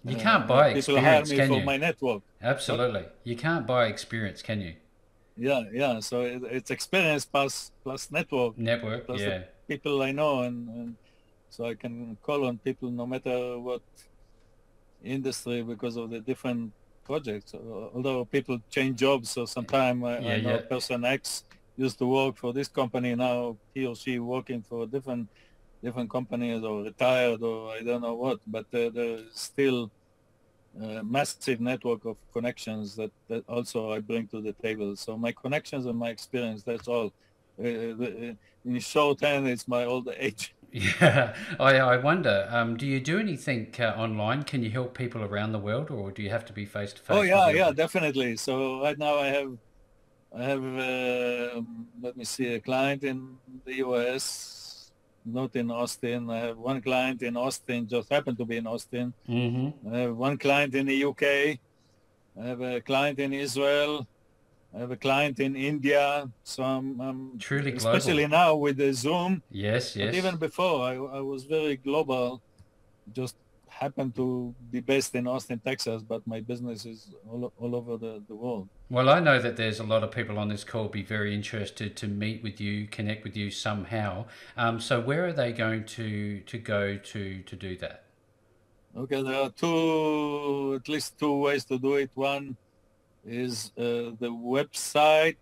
You 0.09 0.17
uh, 0.17 0.21
can't 0.23 0.47
buy 0.49 0.73
people 0.75 1.01
hire 1.01 1.25
experience, 1.25 1.31
me 1.31 1.37
can 1.37 1.49
for 1.49 1.59
you? 1.61 1.65
my 1.65 1.77
network. 1.77 2.23
Absolutely. 2.43 3.07
You 3.25 3.37
can't 3.37 3.67
buy 3.67 3.87
experience, 3.87 4.43
can 4.43 4.61
you? 4.61 4.75
Yeah, 5.37 5.63
yeah. 5.73 6.01
So 6.01 6.23
it, 6.23 6.43
it's 6.51 6.71
experience 6.71 7.25
plus 7.25 7.71
plus 7.85 8.11
network. 8.11 8.57
Network. 8.59 9.07
Plus 9.07 9.23
the 9.23 9.31
Yeah. 9.31 9.43
people 9.69 10.03
I 10.03 10.13
know, 10.13 10.43
and, 10.43 10.69
and 10.69 10.97
so 11.51 11.65
I 11.67 11.75
can 11.75 12.17
call 12.23 12.47
on 12.47 12.59
people 12.59 12.91
no 12.91 13.07
matter 13.07 13.59
what 13.59 13.83
industry 15.03 15.63
because 15.63 15.97
of 15.97 16.11
the 16.11 16.21
different 16.21 16.73
projects. 17.05 17.55
Uh, 17.55 17.59
Although 17.95 18.25
people 18.25 18.59
change 18.71 18.99
jobs, 19.01 19.31
so 19.31 19.45
sometimes 19.47 20.03
I, 20.05 20.19
Yeah, 20.19 20.35
I 20.35 20.41
know 20.41 20.51
yeah. 20.51 20.61
person 20.61 21.05
X 21.05 21.45
used 21.77 21.99
to 21.99 22.07
work 22.07 22.37
for 22.39 22.53
this 22.53 22.69
company, 22.69 23.15
now 23.15 23.59
he 23.75 23.87
or 23.87 23.95
she 23.95 24.19
working 24.19 24.63
for 24.63 24.87
different 24.87 25.29
different 25.83 26.11
companies 26.11 26.65
or 26.65 26.83
retired 26.83 27.43
or 27.43 27.71
I 27.73 27.83
don't 27.83 28.01
know 28.03 28.15
what, 28.15 28.39
but 28.47 28.67
uh, 28.73 28.91
there's 28.95 29.39
still 29.39 29.91
a 30.81 31.03
massive 31.05 31.61
network 31.61 32.05
of 32.05 32.19
connections 32.33 32.97
that, 32.97 33.13
that 33.29 33.45
also 33.49 33.93
I 33.93 34.01
bring 34.01 34.29
to 34.29 34.41
the 34.43 34.55
table. 34.63 34.97
So 34.97 35.17
my 35.17 35.33
connections 35.33 35.87
and 35.87 35.99
my 35.99 36.11
experience, 36.11 36.63
that's 36.65 36.89
all. 36.89 37.07
Uh, 37.59 37.95
the- 38.01 38.39
in 38.65 38.79
shorthand, 38.81 39.49
it's 39.49 39.69
my 39.69 39.85
old 39.85 40.09
age. 40.17 40.55
Yeah. 40.71 41.35
I, 41.59 41.77
I 41.79 41.97
wonder, 41.97 42.47
um, 42.51 42.77
do 42.77 42.87
you 42.87 43.01
do 43.01 43.19
anything 43.19 43.75
uh, 43.79 43.95
online? 43.97 44.43
Can 44.45 44.63
you 44.63 44.71
help 44.71 44.95
people 44.97 45.23
around 45.23 45.53
the 45.53 45.59
world 45.59 45.91
or 45.91 46.11
do 46.13 46.23
you 46.23 46.31
have 46.31 46.45
to 46.47 46.53
be 46.53 46.65
face 46.67 46.93
to 46.95 47.03
face? 47.03 47.09
Oh 47.09 47.23
yeah, 47.23 47.51
yeah, 47.51 47.71
definitely. 47.73 48.37
So 48.37 48.83
right 48.83 48.99
now 48.99 49.17
I 49.19 49.27
have, 49.29 49.59
I 50.33 50.45
have, 50.45 50.65
uh, 50.65 51.63
let 52.01 52.17
me 52.17 52.25
see, 52.25 52.55
a 52.55 52.61
client 52.61 53.05
in 53.05 53.39
the 53.65 53.77
US, 53.77 54.25
not 55.27 55.55
in 55.57 55.71
Austin. 55.71 56.31
I 56.31 56.39
have 56.39 56.59
one 56.59 56.81
client 56.81 57.23
in 57.23 57.37
Austin, 57.37 57.89
just 57.89 58.11
happened 58.11 58.39
to 58.39 58.45
be 58.45 58.57
in 58.57 58.67
Austin. 58.67 59.13
Mm-hmm. 59.29 59.95
I 59.95 59.99
have 59.99 60.17
one 60.17 60.39
client 60.39 60.75
in 60.75 60.87
the 60.87 61.05
UK. 61.05 61.59
I 62.41 62.47
have 62.47 62.61
a 62.61 62.81
client 62.81 63.19
in 63.19 63.33
Israel. 63.33 64.07
I 64.75 64.81
have 64.81 64.91
a 64.91 64.97
client 64.97 65.41
in 65.41 65.57
India. 65.57 66.31
So 66.45 66.63
I'm, 66.63 67.01
I'm 67.01 67.39
Truly 67.39 67.73
global. 67.73 67.97
especially 67.97 68.27
now 68.27 68.55
with 68.57 68.77
the 68.77 68.93
Zoom. 68.93 69.43
Yes, 69.51 69.97
yes. 69.97 70.09
But 70.09 70.15
even 70.15 70.37
before, 70.37 70.83
I, 70.83 70.95
I 70.95 71.21
was 71.21 71.45
very 71.45 71.77
global, 71.77 72.43
just 73.13 73.37
happen 73.79 74.11
to 74.13 74.55
be 74.71 74.81
based 74.81 75.15
in 75.15 75.27
Austin, 75.27 75.59
Texas, 75.59 76.03
but 76.03 76.27
my 76.27 76.41
business 76.41 76.87
is 76.87 77.15
all, 77.29 77.53
all 77.59 77.77
over 77.77 77.99
the, 77.99 78.23
the 78.27 78.35
world. 78.35 78.71
Well, 78.89 79.11
I 79.11 79.21
know 79.21 79.39
that 79.41 79.57
there's 79.57 79.81
a 79.81 79.85
lot 79.85 80.03
of 80.03 80.11
people 80.11 80.39
on 80.39 80.49
this 80.49 80.65
call 80.65 80.89
be 80.89 81.03
very 81.03 81.35
interested 81.35 81.95
to 81.97 82.09
meet 82.09 82.43
with 82.43 82.59
you, 82.61 82.87
connect 82.87 83.25
with 83.25 83.37
you 83.37 83.51
somehow. 83.51 84.25
Um, 84.57 84.81
so 84.81 85.01
where 85.01 85.27
are 85.27 85.33
they 85.33 85.53
going 85.53 85.85
to 85.97 86.41
to 86.41 86.59
go 86.59 86.97
to 86.97 87.43
to 87.43 87.57
do 87.57 87.77
that? 87.77 88.05
Okay, 88.97 89.23
there 89.23 89.43
are 89.43 89.51
two, 89.51 90.81
at 90.81 90.89
least 90.89 91.19
two 91.19 91.37
ways 91.37 91.67
to 91.67 91.79
do 91.79 91.97
it. 91.97 92.11
One 92.15 92.57
is 93.27 93.73
uh, 93.77 94.17
the 94.23 94.31
website 94.31 95.37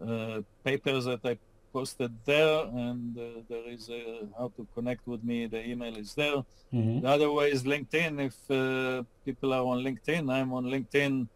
uh, 0.00 0.40
papers 0.64 1.04
that 1.04 1.20
I 1.24 1.36
posted 1.72 2.12
there, 2.24 2.64
and 2.66 3.16
uh, 3.18 3.42
there 3.48 3.68
is 3.68 3.88
a, 3.90 4.26
how 4.38 4.52
to 4.56 4.66
connect 4.74 5.06
with 5.06 5.22
me. 5.24 5.46
The 5.46 5.66
email 5.66 5.96
is 5.96 6.14
there. 6.14 6.44
Mm-hmm. 6.72 7.00
The 7.00 7.08
other 7.08 7.30
way 7.30 7.50
is 7.50 7.64
LinkedIn. 7.64 8.12
If 8.28 8.36
uh, 8.50 9.04
people 9.24 9.52
are 9.52 9.64
on 9.64 9.78
LinkedIn, 9.84 10.32
I'm 10.32 10.52
on 10.52 10.64
LinkedIn 10.64 11.28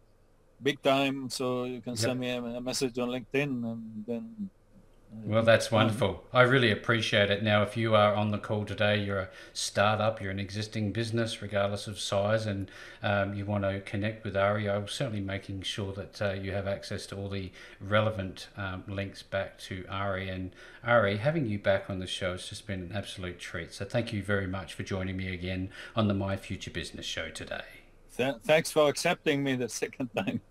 big 0.61 0.81
time, 0.81 1.29
so 1.29 1.65
you 1.65 1.81
can 1.81 1.93
yep. 1.93 1.99
send 1.99 2.19
me 2.19 2.29
a, 2.31 2.41
a, 2.41 2.61
message 2.61 2.97
on 2.97 3.09
LinkedIn, 3.09 3.51
and 3.71 4.03
then 4.07 4.49
well, 5.25 5.43
that's 5.43 5.71
wonderful. 5.71 6.23
I 6.33 6.41
really 6.41 6.71
appreciate 6.71 7.29
it. 7.29 7.43
Now, 7.43 7.61
if 7.63 7.77
you 7.77 7.95
are 7.95 8.13
on 8.13 8.31
the 8.31 8.37
call 8.37 8.65
today, 8.65 9.01
you're 9.01 9.19
a 9.19 9.29
startup, 9.53 10.21
you're 10.21 10.31
an 10.31 10.39
existing 10.39 10.91
business, 10.91 11.41
regardless 11.41 11.87
of 11.87 11.99
size, 11.99 12.45
and 12.45 12.69
um, 13.01 13.33
you 13.33 13.45
want 13.45 13.63
to 13.63 13.79
connect 13.81 14.23
with 14.23 14.35
Arie, 14.35 14.69
I'm 14.69 14.87
certainly 14.87 15.21
making 15.21 15.61
sure 15.61 15.93
that 15.93 16.21
uh, 16.21 16.33
you 16.33 16.51
have 16.51 16.67
access 16.67 17.05
to 17.07 17.17
all 17.17 17.29
the 17.29 17.51
relevant 17.79 18.47
um, 18.57 18.83
links 18.87 19.23
back 19.23 19.57
to 19.59 19.85
Arie. 19.89 20.29
And 20.29 20.51
Arie, 20.85 21.17
having 21.17 21.45
you 21.45 21.59
back 21.59 21.89
on 21.89 21.99
the 21.99 22.07
show 22.07 22.33
has 22.33 22.49
just 22.49 22.67
been 22.67 22.81
an 22.81 22.91
absolute 22.93 23.39
treat. 23.39 23.73
So, 23.73 23.85
thank 23.85 24.11
you 24.11 24.23
very 24.23 24.47
much 24.47 24.73
for 24.73 24.83
joining 24.83 25.15
me 25.15 25.33
again 25.33 25.69
on 25.95 26.07
the 26.07 26.13
My 26.13 26.35
Future 26.35 26.71
Business 26.71 27.05
show 27.05 27.29
today. 27.29 27.63
Th- 28.17 28.35
thanks 28.43 28.71
for 28.71 28.89
accepting 28.89 29.43
me 29.43 29.55
the 29.55 29.69
second 29.69 30.09
time. 30.15 30.41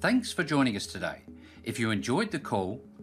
Thanks 0.00 0.32
for 0.32 0.44
joining 0.44 0.76
us 0.76 0.86
today. 0.86 1.22
If 1.64 1.80
you 1.80 1.90
enjoyed 1.90 2.30
the 2.30 2.38
call, 2.38 2.80